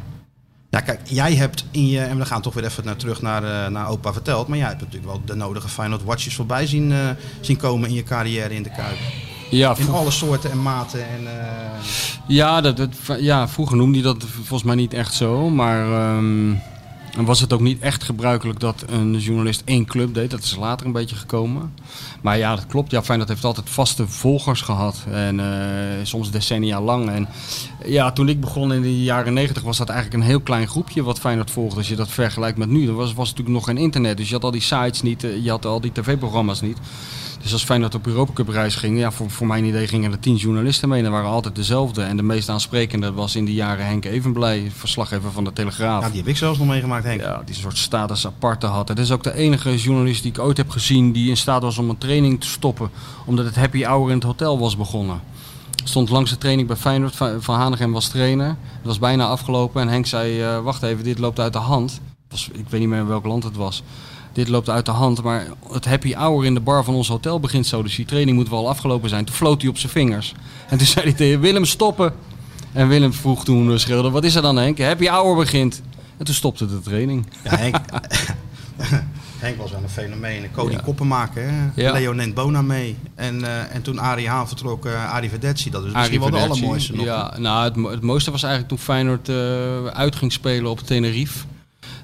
[0.69, 3.71] Ja, kijk, jij hebt in je, en we gaan toch weer even naar, terug naar,
[3.71, 6.93] naar opa verteld, maar jij hebt natuurlijk wel de nodige Feyenoord-watchers voorbij zien,
[7.41, 8.97] zien komen in je carrière in de Kuip.
[9.49, 10.99] Ja, In alle soorten en maten.
[11.09, 11.27] En,
[12.27, 15.49] Ja, dat, dat, ja, vroeger noemde hij dat volgens mij niet echt zo.
[15.49, 16.51] Maar ehm,
[17.17, 20.31] en was het ook niet echt gebruikelijk dat een journalist één club deed.
[20.31, 21.73] Dat is later een beetje gekomen.
[22.21, 22.91] Maar ja, dat klopt.
[22.91, 25.05] Ja, Feyenoord heeft altijd vaste volgers gehad.
[25.11, 25.45] En eh,
[26.03, 27.09] soms decennia lang.
[27.09, 27.27] En
[27.85, 31.03] ja, toen ik begon in de jaren negentig was dat eigenlijk een heel klein groepje
[31.03, 31.77] wat Feyenoord volgde.
[31.77, 32.87] Als je dat vergelijkt met nu.
[32.87, 34.17] Er was, was natuurlijk nog geen internet.
[34.17, 35.23] Dus je had al die sites niet.
[35.23, 36.77] eh, Je had al die tv-programma's niet.
[37.43, 40.19] Dus als Feyenoord op Europa Cup reis ging, ja, voor, voor mijn idee gingen er
[40.19, 40.97] tien journalisten mee.
[40.97, 42.01] En dat waren altijd dezelfde.
[42.01, 46.01] En de meest aansprekende was in die jaren Henk Evenblij, verslaggever van de Telegraaf.
[46.01, 47.21] ja, die heb ik zelfs nog meegemaakt, Henk.
[47.21, 48.87] Ja, die een soort status aparte had.
[48.87, 51.77] Het is ook de enige journalist die ik ooit heb gezien die in staat was
[51.77, 52.89] om een training te stoppen.
[53.25, 55.21] Omdat het happy hour in het hotel was begonnen.
[55.83, 57.15] Stond langs de training bij Feyenoord.
[57.15, 58.47] Van Hanegem was trainer.
[58.47, 59.81] Het was bijna afgelopen.
[59.81, 62.01] En Henk zei, eh, wacht even, dit loopt uit de hand.
[62.29, 63.83] Was, ik weet niet meer in welk land het was.
[64.33, 67.39] Dit loopt uit de hand, maar het happy hour in de bar van ons hotel
[67.39, 67.83] begint zo.
[67.83, 69.25] Dus die training moet wel afgelopen zijn.
[69.25, 70.33] Toen floot hij op zijn vingers.
[70.69, 72.13] En toen zei hij tegen Willem, stoppen.
[72.71, 74.79] En Willem vroeg toen, eh, schreeuwde, wat is er dan Henk?
[74.79, 75.81] Happy hour begint.
[76.17, 77.25] En toen stopte de training.
[77.43, 77.75] Ja, Henk,
[79.39, 80.51] Henk was wel een fenomeen.
[80.51, 80.79] Cody Ja.
[80.83, 81.81] Koppenmaker, hè?
[81.81, 81.91] Ja.
[81.91, 82.97] Leo Nent-Bona mee.
[83.15, 85.69] En, eh, en toen Arie Haan vertrok, eh Arie Verdetsi.
[85.69, 87.05] Dat is misschien wel de allermooiste nog.
[87.05, 91.45] Ja, nou, het, het mooiste was eigenlijk toen Feyenoord eh, uit ging spelen op Tenerife.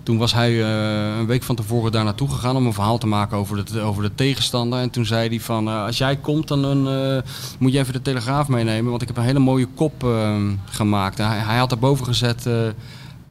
[0.10, 3.08] Toen was hij eh, een week van tevoren daar naartoe gegaan om een verhaal te
[3.08, 4.80] maken over de, over de tegenstander.
[4.80, 7.18] En toen zei hij van, eh, als jij komt dan eh,
[7.60, 8.90] moet je even de Telegraaf meenemen.
[8.90, 10.36] Want ik heb een hele mooie kop eh,
[10.66, 11.18] gemaakt.
[11.18, 12.50] Hij, hij had daarboven gezet,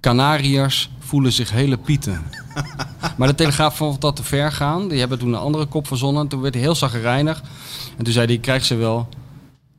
[0.00, 2.22] Canariërs voelen zich hele pieten.
[3.16, 4.88] Maar de Telegraaf vond dat te ver gaan.
[4.88, 6.28] Die hebben toen een andere kop verzonnen.
[6.28, 7.42] Toen werd hij heel zagrijnig.
[7.96, 9.08] En toen zei hij, ik krijg ze wel.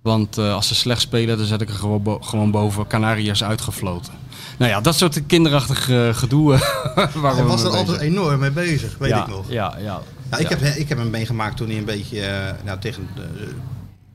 [0.01, 3.43] Want eh, als ze slecht spelen, dan zet ik er gewoon, bo- gewoon boven Canariërs
[3.43, 4.13] uitgefloten.
[4.57, 6.53] Nou ja, dat soort kinderachtig eh, gedoe.
[6.95, 9.45] eh, waar Hij was er altijd bezig enorm mee bezig, weet ja, ik nog.
[9.51, 10.01] Ja, ja.
[10.31, 10.49] Ja, ik.
[10.49, 13.07] Heb, ik heb hem meegemaakt toen hij een beetje nou, tegen,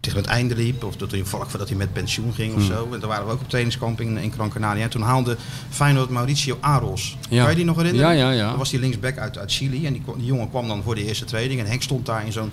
[0.01, 0.85] tegen het einde liep.
[0.85, 2.71] Of dat hij vlak voordat hij met pensioen ging of Hmm.
[2.75, 2.89] zo.
[2.93, 4.83] En toen waren we ook op trainingskamp in, in Gran Canaria.
[4.83, 5.37] En toen haalde
[5.71, 7.17] Feyenoord Mauricio Aros.
[7.29, 7.41] Ja.
[7.41, 8.17] Kan je die nog herinneren?
[8.17, 8.49] Ja, ja, ja.
[8.49, 9.87] Dan was die linksback uit, uit Chili.
[9.87, 11.61] En die, die jongen kwam dan voor de eerste training.
[11.61, 12.51] En Henk stond daar in zo'n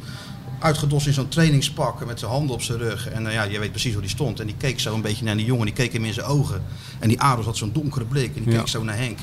[0.61, 3.09] uitgedost in zo'n trainingspak met zijn handen op zijn rug.
[3.09, 4.39] En eh, ja, je weet precies hoe die stond.
[4.39, 5.65] En die keek zo een beetje naar die jongen.
[5.65, 6.61] Die keek hem in zijn ogen.
[6.99, 8.35] En die Aros had zo'n donkere blik.
[8.35, 8.57] En die Ja.
[8.59, 9.17] keek zo naar Henk.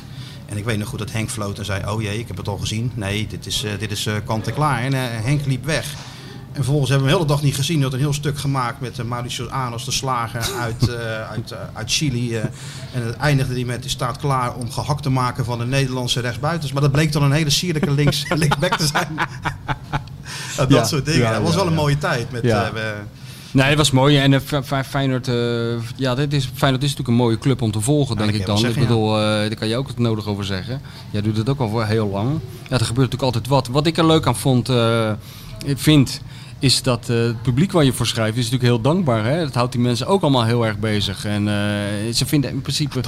[0.46, 2.48] En ik weet nog goed dat Henk floot en zei: Oh jee, ik heb het
[2.48, 2.90] al gezien.
[2.94, 4.82] Nee, dit is, eh, dit is eh, kant en klaar.
[4.82, 4.92] En
[5.24, 5.94] Henk liep weg.
[6.52, 7.74] En vervolgens hebben we hem de hele dag niet gezien.
[7.76, 10.90] Hij had een heel stuk gemaakt met Mauricio Anos, de slager uit,
[11.34, 12.36] uit, uit Chili.
[12.36, 12.50] en
[12.92, 16.72] het eindigde hij met: die staat klaar om gehakt te maken van de Nederlandse rechtsbuitens.
[16.72, 19.08] Maar dat bleek dan een hele sierlijke links, linksback te zijn.
[20.66, 21.20] Dat Ja, soort dingen.
[21.20, 22.30] ja, dat was ja, wel een mooie tijd.
[22.30, 22.64] Met, Ja.
[22.66, 22.94] eh, we-
[23.50, 24.18] Nee, dat was mooi.
[24.18, 25.34] En eh, Fe- Feyenoord, eh,
[25.96, 28.46] ja, dit is, Feyenoord is natuurlijk een mooie club om te volgen, Ja, denk ik
[28.46, 28.66] dan.
[28.66, 30.80] ik bedoel, eh, daar kan je ook het nodig over zeggen.
[31.10, 32.28] Jij doet het ook al voor heel lang.
[32.30, 33.66] Ja, er gebeurt natuurlijk altijd wat.
[33.68, 35.10] Wat ik er leuk aan vond, eh,
[35.76, 36.20] vind,
[36.58, 39.24] is dat eh, het publiek waar je voor schrijft, is natuurlijk heel dankbaar.
[39.24, 39.38] Hè?
[39.44, 41.24] Dat houdt die mensen ook allemaal heel erg bezig.
[41.24, 43.00] En eh, ze vinden in principe...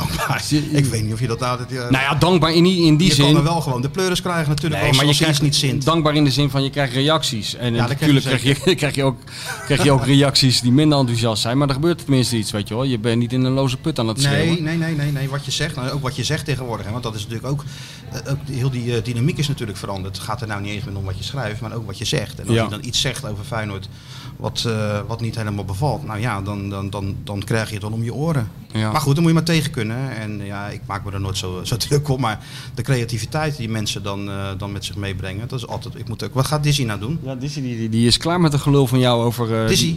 [0.72, 1.58] ik weet niet of je dat nou...
[1.58, 3.24] Dat, Nou ja, dankbaar in die, in die je zin.
[3.24, 4.80] kan er wel gewoon de pleuris krijgen natuurlijk.
[4.80, 5.84] Nee, als, maar je krijgt niet zint.
[5.84, 7.54] dankbaar in de zin van je krijgt reacties.
[7.54, 9.18] En Ja, eh, natuurlijk krijg je je, krijg, je ook,
[9.64, 11.58] krijg je ook reacties die minder enthousiast zijn.
[11.58, 12.84] Maar er gebeurt tenminste iets, weet je wel.
[12.84, 14.62] Je bent niet in een loze put aan het schreeuwen.
[14.62, 15.28] Nee, nee, nee, nee.
[15.28, 16.86] Wat je zegt, nou, ook wat je zegt tegenwoordig.
[16.86, 17.64] Hè, want dat is natuurlijk ook,
[18.12, 20.16] eh, ook heel die eh, dynamiek is natuurlijk veranderd.
[20.16, 22.04] Het gaat er nou niet eens meer om wat je schrijft, maar ook wat je
[22.04, 22.40] zegt.
[22.40, 22.62] En als Ja.
[22.64, 23.88] je dan iets zegt over Feyenoord
[24.36, 27.82] wat, eh, wat niet helemaal bevalt, nou ja, dan, dan, dan, dan krijg je het
[27.82, 28.50] wel om je oren.
[28.72, 28.92] Ja.
[28.92, 30.16] Maar goed, dan moet je maar tegen kunnen.
[30.16, 32.18] En ja, ik maak me er nooit zo, zo druk op.
[32.20, 35.94] Maar de creativiteit die mensen dan, eh, dan met zich meebrengen, dat is altijd.
[35.98, 37.18] Ik moet ook, wat gaat Dizzy nou doen?
[37.22, 39.62] Ja, Dizzy die, die is klaar met de gelul van jou over...
[39.62, 39.96] eh, Dizzy,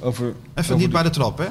[0.00, 1.46] over even over niet die- bij de trap, hè?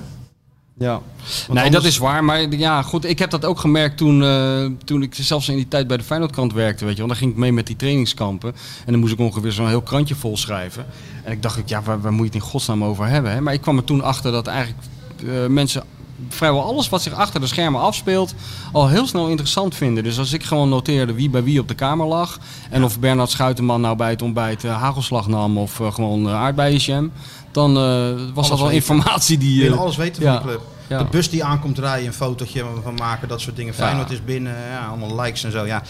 [0.80, 1.01] Ja.
[1.47, 2.23] Nee, anders- dat is waar.
[2.23, 5.67] Maar ja, goed, ik heb dat ook gemerkt toen, eh, toen ik zelfs in die
[5.67, 6.86] tijd bij de Feyenoordkrant werkte.
[6.86, 8.53] Weet je, want dan ging ik mee met die trainingskampen.
[8.86, 10.86] En dan moest ik ongeveer zo'n heel krantje vol schrijven.
[11.23, 13.32] En ik dacht, ja, waar, waar moet je het in godsnaam over hebben?
[13.32, 13.41] Hè?
[13.41, 14.84] Maar ik kwam er toen achter dat eigenlijk
[15.25, 15.84] eh, mensen
[16.30, 18.34] vrijwel alles wat zich achter de schermen afspeelt
[18.71, 20.03] al heel snel interessant vinden.
[20.03, 23.30] Dus als ik gewoon noteerde wie bij wie op de kamer lag en of Bernard
[23.30, 27.11] Schuitenman nou bij het ontbijt eh, hagelslag nam of gewoon uh, aardbeienjam,
[27.58, 29.64] dan eh, was dat wel informatie die...
[29.64, 30.34] Je eh, alles weten ja.
[30.38, 30.62] van de club.
[30.88, 30.97] Ja.
[30.97, 33.74] De bus die aankomt rijden, een fotootje van maken, dat soort dingen.
[33.78, 33.84] Ja.
[33.84, 35.66] Feyenoord is binnen, ja, allemaal likes en zo.
[35.66, 35.82] Ja.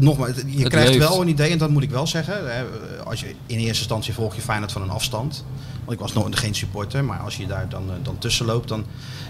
[0.00, 1.08] Nogmaals, het- je Het krijgt leeft.
[1.08, 2.56] wel een idee, en dat moet ik wel zeggen.
[2.56, 2.64] Hè,
[3.04, 5.44] als je, in eerste instantie volg je Feyenoord van een afstand.
[5.78, 8.68] Want ik was nog geen supporter, maar als je daar dan, eh, dan tussen loopt,
[8.68, 8.84] dan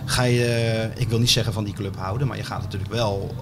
[0.04, 3.34] ga je, ik wil niet zeggen van die club houden, maar je gaat natuurlijk wel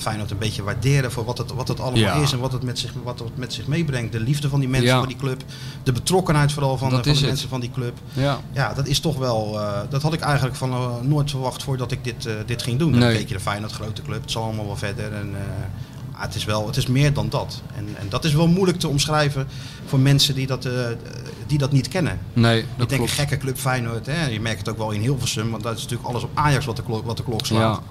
[0.00, 2.14] Feyenoord een beetje waarderen voor wat het, wat het allemaal Ja.
[2.14, 4.12] is en wat het, met zich, wat het met zich meebrengt.
[4.12, 4.98] De liefde van die mensen Ja.
[4.98, 5.42] voor die club,
[5.82, 7.26] de betrokkenheid vooral van, de, van is de het.
[7.30, 7.98] mensen van die club.
[8.12, 8.40] Ja.
[8.52, 9.60] Ja, dat is toch wel.
[9.60, 12.78] eh, dat had ik eigenlijk van eh, nooit verwacht voordat ik dit, eh, dit ging
[12.78, 12.90] doen.
[12.90, 13.16] Dan Nee.
[13.16, 14.20] keek je de Feyenoord grote club.
[14.22, 15.12] Het zal allemaal wel verder.
[15.14, 15.30] En,
[16.12, 17.62] Maar het is, wel, het is meer dan dat.
[17.76, 19.46] En, en dat is wel moeilijk te omschrijven
[19.86, 20.68] voor mensen die dat,
[21.46, 22.18] die dat niet kennen.
[22.32, 24.06] Nee, Ik dat denk een gekke club Feyenoord.
[24.06, 24.26] Hè?
[24.26, 26.76] Je merkt het ook wel in Hilversum, want dat is natuurlijk alles op Ajax wat
[26.76, 27.76] de klok, wat de klok slaat.
[27.76, 27.82] Ja.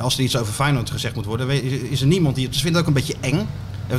[0.00, 2.54] Als er iets over Feyenoord gezegd moet worden, is, er niemand die het...
[2.54, 3.46] Ze vinden het ook een beetje eng.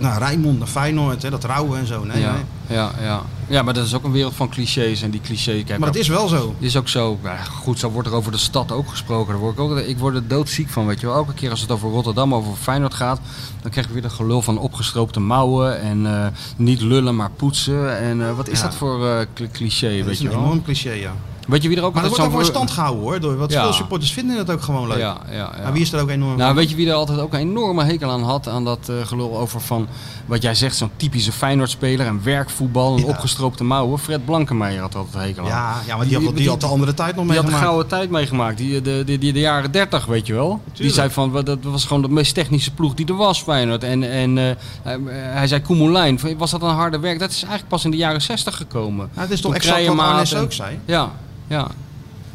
[0.02, 2.04] Nou, Rijnmond, naar Feyenoord, hè, dat rouwen en zo.
[2.04, 2.78] Nee, ja, nee.
[2.78, 3.22] ja, ja.
[3.48, 5.02] ja, maar dat is ook een wereld van clichés.
[5.02, 6.56] En die clichés, kijk, Maar het is wel zo.
[6.60, 7.20] is ook zo.
[7.24, 9.32] Ja, goed, zo wordt er over de stad ook gesproken.
[9.34, 11.16] Daar word ik, ook, ik word er doodziek van, weet je wel.
[11.16, 13.20] Elke keer als het over Rotterdam, over Feyenoord gaat...
[13.62, 15.82] dan krijg je weer de gelul van opgestroopte mouwen...
[15.82, 16.28] en eh,
[16.58, 17.98] niet lullen, maar poetsen.
[18.00, 18.66] En eh, wat is Ja.
[18.66, 20.40] dat voor cl- cliché, Dat weet is je een wel?
[20.44, 21.14] enorm cliché, ja.
[21.48, 23.20] Weet je wie er ook Maar dat wordt ook in stand gehouden hoor.
[23.20, 23.62] Door, want Ja.
[23.64, 24.98] veel supporters vinden het ook gewoon leuk.
[24.98, 25.52] Ja, ja, ja.
[25.64, 27.84] Maar wie is er ook enorm Nou, weet je wie er altijd ook een enorme
[27.84, 28.48] hekel aan had?
[28.48, 29.88] Aan dat eh, gelul over van,
[30.26, 33.08] wat jij zegt, zo'n typische Feyenoord-speler en werkvoetbal en Ja.
[33.10, 34.00] opgestroopte mouwen.
[34.00, 35.50] Fred Blankenmeijer had altijd hekel aan.
[35.50, 37.72] Ja, ja, maar die, had, die had de andere tijd nog Die had de meegemaakt.
[37.74, 40.62] gouden tijd meegemaakt, die, de, de, die, de jaren 30, weet je wel.
[40.74, 43.84] Die zei van, wat- dat was gewoon de meest technische ploeg die er was, Feyenoord.
[43.84, 47.20] En, en eh, hij, zei, Koemelijn, was dat een harde werk?
[47.20, 49.10] Dat is eigenlijk pas in de jaren 60 gekomen.
[49.14, 50.80] Nou, het is toch Toen exact wat Arnes ook zei?
[50.86, 51.12] Ja,
[51.48, 51.68] ja.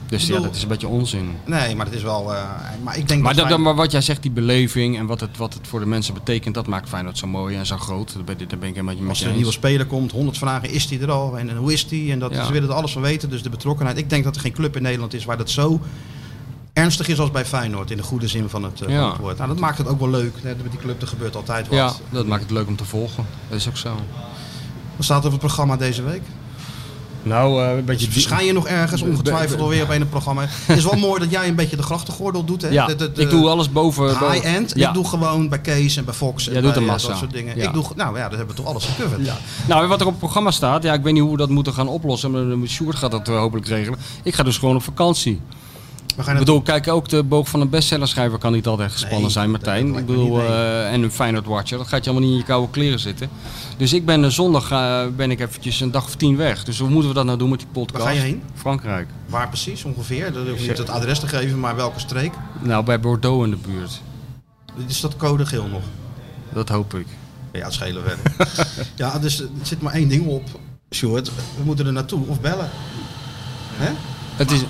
[0.06, 1.36] Dus ja, dat is een beetje onzin.
[1.46, 2.34] Nee, maar het is wel...
[2.34, 2.42] eh,
[2.82, 5.54] maar ik denk Maar, dat maar wat jij zegt, die beleving en wat het, wat
[5.54, 8.14] het voor de mensen betekent, dat maakt Feyenoord zo mooi en zo groot.
[8.14, 10.88] Daar ben, daar ben ik helemaal Als er een nieuwe speler komt, 100 vragen, is
[10.88, 11.38] die er al?
[11.38, 12.12] En, en hoe is die?
[12.12, 12.44] En dat, Ja.
[12.44, 13.98] ze willen er alles van weten, dus de betrokkenheid.
[13.98, 15.80] Ik denk dat er geen club in Nederland is waar dat zo
[16.72, 17.90] ernstig is als bij Feyenoord.
[17.90, 19.00] In de goede zin van het, eh, Ja.
[19.00, 19.36] van het woord.
[19.36, 20.42] Nou, dat maakt het ook wel leuk.
[20.42, 21.76] Net met die club, er gebeurt altijd wat.
[21.78, 23.26] Ja, dat maakt het leuk om te volgen.
[23.48, 23.94] Dat is ook zo.
[24.96, 26.22] Wat staat er op het programma deze week?
[27.22, 28.10] Nou, een beetje...
[28.10, 30.44] Verschijn je nog ergens, ongetwijfeld alweer op een programma.
[30.48, 32.62] Het is wel mooi dat jij een beetje de grachtengordel doet.
[32.62, 32.68] Hè?
[32.68, 34.08] Ja, De- de- de- ik doe alles boven...
[34.30, 34.72] High-end.
[34.74, 34.88] Ja.
[34.88, 37.08] Ik doe gewoon bij Kees en bij Fox en Jij bij doet een eh, massa.
[37.08, 37.56] dat soort dingen.
[37.56, 37.66] Ja.
[37.68, 39.24] Ik doe, nou ja, dat hebben we toch alles gecoverd.
[39.26, 39.36] Ja.
[39.68, 41.72] Nou, wat er op het programma staat, ja, ik weet niet hoe we dat moeten
[41.72, 42.30] gaan oplossen.
[42.30, 43.98] Maar de Sjoerd gaat dat eh, hopelijk regelen.
[44.22, 45.40] Ik ga dus gewoon op vakantie.
[46.16, 49.20] We gaan Ik bedoel, kijk, ook de boog van een bestsellerschrijver kan niet altijd gespannen
[49.20, 49.96] Nee, zijn, dat Martijn.
[49.96, 51.78] Ik bedoel, eh, en een Feyenoord Watcher.
[51.78, 53.28] Dat gaat je allemaal niet in je koude kleren zitten.
[53.76, 56.64] Dus ik ben eh, zondag eh, ben ik eventjes een dag of tien weg.
[56.64, 58.04] Dus hoe moeten we dat nou doen met die podcast?
[58.04, 58.42] Waar ga je heen?
[58.54, 59.08] Frankrijk.
[59.26, 60.32] Waar precies ongeveer?
[60.32, 62.32] Dat hoef je niet het adres te geven, maar welke streek?
[62.60, 64.00] Nou, bij Bordeaux in de buurt.
[64.86, 65.82] Is dat code geel nog?
[66.52, 67.06] Dat hoop ik.
[67.52, 68.48] Ja, het schelen verder.
[68.94, 70.42] ja, dus er zit maar één ding op,
[70.94, 71.30] Sjoerd.
[71.56, 72.70] We moeten er naartoe of bellen.
[73.72, 73.92] Hè?
[74.36, 74.64] Het is,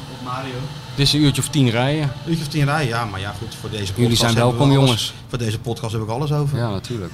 [0.91, 2.03] het is een uurtje of tien rijden.
[2.03, 4.41] Een uurtje of tien rijden, ja, maar ja goed, voor deze podcast Jullie zijn we
[4.41, 5.15] welkom, jongens.
[5.29, 6.59] Voor deze podcast heb ik alles over.
[6.59, 7.13] Ja, natuurlijk.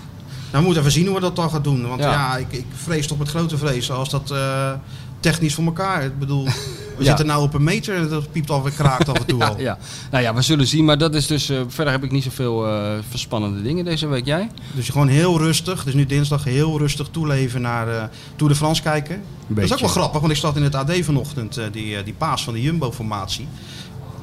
[0.50, 1.88] Nou, we moeten even zien hoe we dat dan gaan doen.
[1.88, 2.10] Want Ja.
[2.12, 4.72] ja, ik, ik vrees toch met grote vrees als dat eh,
[5.20, 6.04] technisch voor elkaar.
[6.04, 6.46] Ik bedoel,
[6.98, 7.08] we Ja.
[7.08, 9.60] zitten nou op een meter, dat piept alweer kraakt af en toe Ja, al.
[9.60, 9.78] ja.
[10.10, 10.84] Nou ja, we zullen zien.
[10.84, 11.48] Maar dat is dus.
[11.48, 14.24] eh, verder heb ik niet zoveel eh verspannende dingen deze week.
[14.26, 14.50] Jij?
[14.74, 18.02] Dus gewoon heel rustig, dus nu dinsdag heel rustig toeleven naar eh
[18.36, 19.22] Tour de France kijken.
[19.46, 22.44] Dat is ook wel grappig, want ik zat in het AD vanochtend, die, die paas
[22.44, 23.48] van de Jumbo-formatie.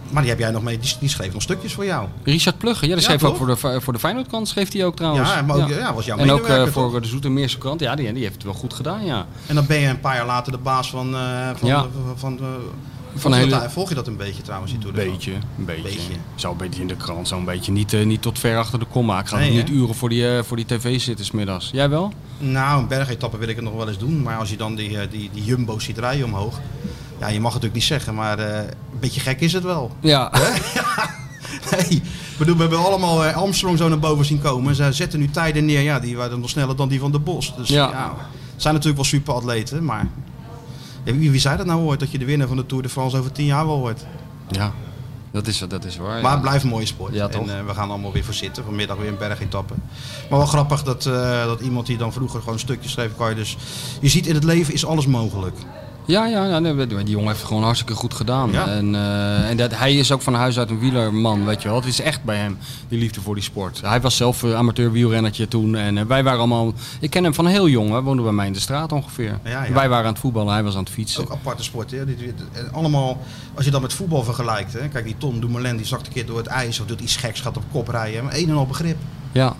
[0.10, 2.08] Maar die heb jij nog mee, die, die schreef nog stukjes voor jou.
[2.24, 2.88] Richard Plugge.
[2.88, 4.48] Ja, die Ja, schreef ook voor de, voor de Feyenoordkant.
[4.48, 5.30] Schreef hij ook trouwens.
[5.30, 5.94] Ja, maar ook, ja.
[5.94, 7.02] was jouw En ook medewerker, eh, voor toch?
[7.02, 7.80] de Zoetermeerse krant.
[7.80, 9.26] Ja, die, die heeft het wel goed gedaan, ja.
[9.48, 11.16] En dan ben je een paar jaar later de baas van...
[11.16, 11.82] eh van, Ja.
[11.82, 12.46] van, van, eh,
[13.18, 15.32] Van volg, een je hele- dat, volg je dat een beetje trouwens, die Een beetje,
[15.58, 15.82] een beetje.
[15.84, 16.14] Beetje.
[16.36, 17.72] Zo een beetje in de krant, zo'n beetje.
[17.72, 19.20] Niet, eh, niet tot ver achter de komma.
[19.20, 21.70] Ik ga Nee, niet uren voor die, eh, voor die tv zitten 's middags.
[21.74, 22.12] Jij wel?
[22.38, 24.22] Nou, een bergetappe wil ik het nog wel eens doen.
[24.22, 26.60] Maar als je dan die, eh, die, die jumbo ziet rijden omhoog.
[27.20, 29.92] Ja, je mag het natuurlijk niet zeggen, maar eh, een beetje gek is het wel.
[30.00, 30.32] Ja.
[31.72, 32.02] Nee,
[32.38, 34.76] bedoel, we hebben allemaal eh, Armstrong zo naar boven zien komen.
[34.76, 37.56] Ze zetten nu tijden neer, ja, die waren nog sneller dan die van de Bos.
[37.58, 38.14] Dus Ja.
[38.56, 40.08] zijn natuurlijk wel superatleten, maar...
[41.04, 42.90] Ja, wie, wie zei dat nou ooit, dat je de winnaar van de Tour de
[42.90, 44.06] France over tien jaar wel wordt?
[44.50, 44.72] Ja,
[45.32, 46.22] dat is, dat is waar.
[46.22, 47.14] Maar het blijft een mooie sport.
[47.14, 47.48] Ja, toch?
[47.48, 48.64] En eh, we gaan allemaal weer voor zitten.
[48.64, 49.74] Vanmiddag weer een bergetappe.
[50.30, 51.04] Maar wel grappig dat,
[51.46, 53.58] dat iemand die dan vroeger gewoon stukjes schreef, kan je dus...
[54.02, 55.56] Je ziet in het leven is alles mogelijk.
[56.06, 58.52] Ja, ja, ja nee, die jongen heeft het gewoon hartstikke goed gedaan.
[58.52, 58.68] Ja.
[58.68, 61.78] En, eh, en dat, hij is ook van huis uit een wielerman, weet je wel.
[61.78, 63.82] Het is echt bij hem, die liefde voor die sport.
[63.82, 65.76] Hij was zelf eh, amateur wielrennertje toen.
[65.76, 66.74] En eh, wij waren allemaal...
[67.00, 69.40] Ik ken hem van heel jong, hij woonde bij mij in de straat ongeveer.
[69.44, 69.74] Ja, ja.
[69.74, 71.24] Wij waren aan het voetballen, hij was aan het fietsen.
[71.24, 71.92] Ook aparte sport.
[71.92, 71.98] Hè?
[71.98, 73.22] En allemaal,
[73.54, 74.74] als je dat met voetbal vergelijkt.
[74.74, 74.88] Hè?
[74.88, 77.42] Kijk, die Tom Dumoulin die zakt een keer door het ijs of doet iets geks,
[77.42, 78.24] gaat op kop rijden.
[78.24, 78.98] Maar een en al begrip.
[79.32, 79.56] Ja,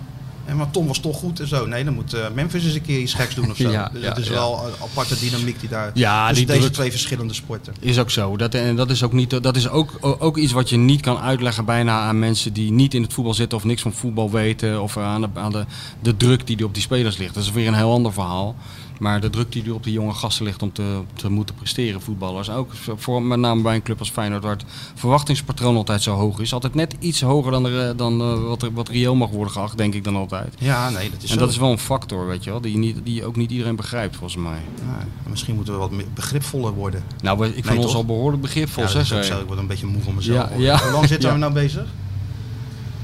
[0.46, 1.66] En maar Tom was toch goed en zo.
[1.66, 3.70] Nee, dan moet eh, Memphis eens een keer iets geks doen of zo.
[3.76, 5.90] Ja, dus het is wel een aparte dynamiek die daar...
[5.94, 7.74] Ja, tussen die deze twee verschillende sporten.
[7.80, 8.36] is ook zo.
[8.36, 11.18] Dat, en dat is ook, niet, dat is ook, ook iets wat je niet kan
[11.18, 14.82] uitleggen bijna aan mensen die niet in het voetbal zitten of niks van voetbal weten.
[14.82, 15.64] Of aan de, aan de,
[16.02, 17.34] de druk die op die spelers ligt.
[17.34, 18.56] Dat is weer een heel ander verhaal.
[18.98, 22.00] Maar de druk die er op die jonge gasten ligt om te, te moeten presteren,
[22.00, 22.50] voetballers.
[22.50, 26.38] Ook voor, met name bij een club als Feyenoord, waar het verwachtingspatroon altijd zo hoog
[26.40, 26.52] is.
[26.52, 29.76] Altijd net iets hoger dan, de, dan eh, wat, er- wat reëel mag worden geacht,
[29.78, 30.54] denk ik dan altijd.
[30.58, 31.40] Ja, nee, dat is En zo.
[31.40, 34.16] dat is wel een factor, weet je wel, die, niet, die ook niet iedereen begrijpt,
[34.16, 34.58] volgens mij.
[34.86, 37.02] Ja, misschien moeten we wat begripvoller worden.
[37.22, 39.24] Nou, ik vind Nee, ons al behoorlijk begripvol, ja, zeg.
[39.24, 39.38] zo.
[39.40, 40.36] Ik word een beetje moe van mezelf.
[40.48, 40.60] Ja, hoor.
[40.62, 40.78] ja.
[40.82, 41.34] Hoe lang zitten Ja.
[41.34, 41.84] we nou bezig?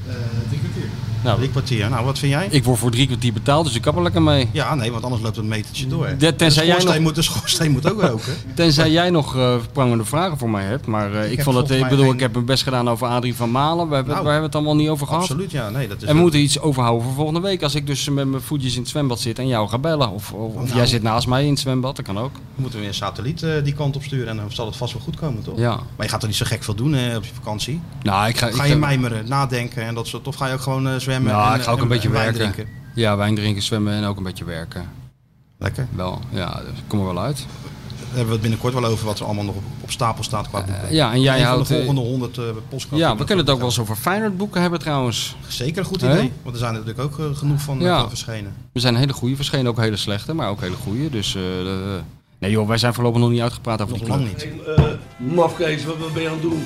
[0.07, 0.13] Eh,
[0.47, 0.89] drie kwartier.
[1.23, 1.89] Nou, Drie kwartier.
[1.89, 2.47] Nou, wat vind jij?
[2.49, 4.49] ik word voor drie kwartier betaald, dus ik kap er lekker mee.
[4.51, 6.07] Ja, nee, want anders loopt het metertje door.
[6.07, 8.33] De- de, tenzij jij nog- moet, de schoorsteen moet ook roken.
[8.55, 10.85] Tenzij jij nog eh prangende vragen voor mij hebt.
[10.85, 13.35] Maar eh, ik, vond het, ik bedoel, geen- ik heb mijn best gedaan over Adrie
[13.35, 13.89] van Malen.
[13.89, 15.21] We hebben, Nou, waar hebben we het allemaal niet over gehad?
[15.21, 15.69] Absoluut, ja.
[15.69, 17.63] Nee, dat is En we moeten iets overhouden voor volgende week.
[17.63, 20.09] Als ik dus met mijn voetjes in het zwembad zit en jou ga bellen.
[20.11, 20.75] Of, of, of Nou.
[20.75, 22.31] jij zit naast mij in het zwembad, dat kan ook.
[22.55, 24.93] moeten we weer een satelliet eh, die kant op sturen en dan zal het vast
[24.93, 25.57] wel goed komen, toch?
[25.57, 25.69] Ja.
[25.75, 27.81] Maar je gaat er niet zo gek veel doen op je vakantie.
[28.03, 30.61] Nou, ik ga, Ga ik, je mijmeren, nadenken en dat soort, of ga je ook
[30.61, 31.31] gewoon eh, zwemmen?
[31.41, 32.33] Ja, en, ik ga ook en- een beetje werken.
[32.33, 32.67] drinken?
[32.95, 34.89] Ja, wijn drinken, zwemmen en ook een beetje werken.
[35.59, 35.87] Lekker.
[35.95, 37.37] Wel, ja, dus ik kom er wel uit.
[37.37, 40.49] Daar hebben we het binnenkort wel over wat er allemaal nog op, op stapel staat
[40.49, 40.83] qua boeken.
[40.87, 42.43] Eh, ja, en jij houdt, de eh, volgende honderd uh.
[42.89, 45.35] Ja, we kunnen het ook wel eens over Feyenoord boeken hebben trouwens.
[45.47, 47.99] Zeker een goed idee, want er zijn er natuurlijk ook genoeg van, Ja.
[47.99, 48.53] van verschenen.
[48.73, 51.09] Er zijn hele goede verschenen, ook hele slechte, maar ook hele goede.
[51.09, 51.37] Dus,
[52.39, 54.53] nee joh, wij zijn voorlopig nog niet uitgepraat over Nog die lang club.
[54.53, 54.77] niet.
[54.77, 54.83] Eh
[55.35, 56.65] Mafkees, wat wat ben je aan het doen?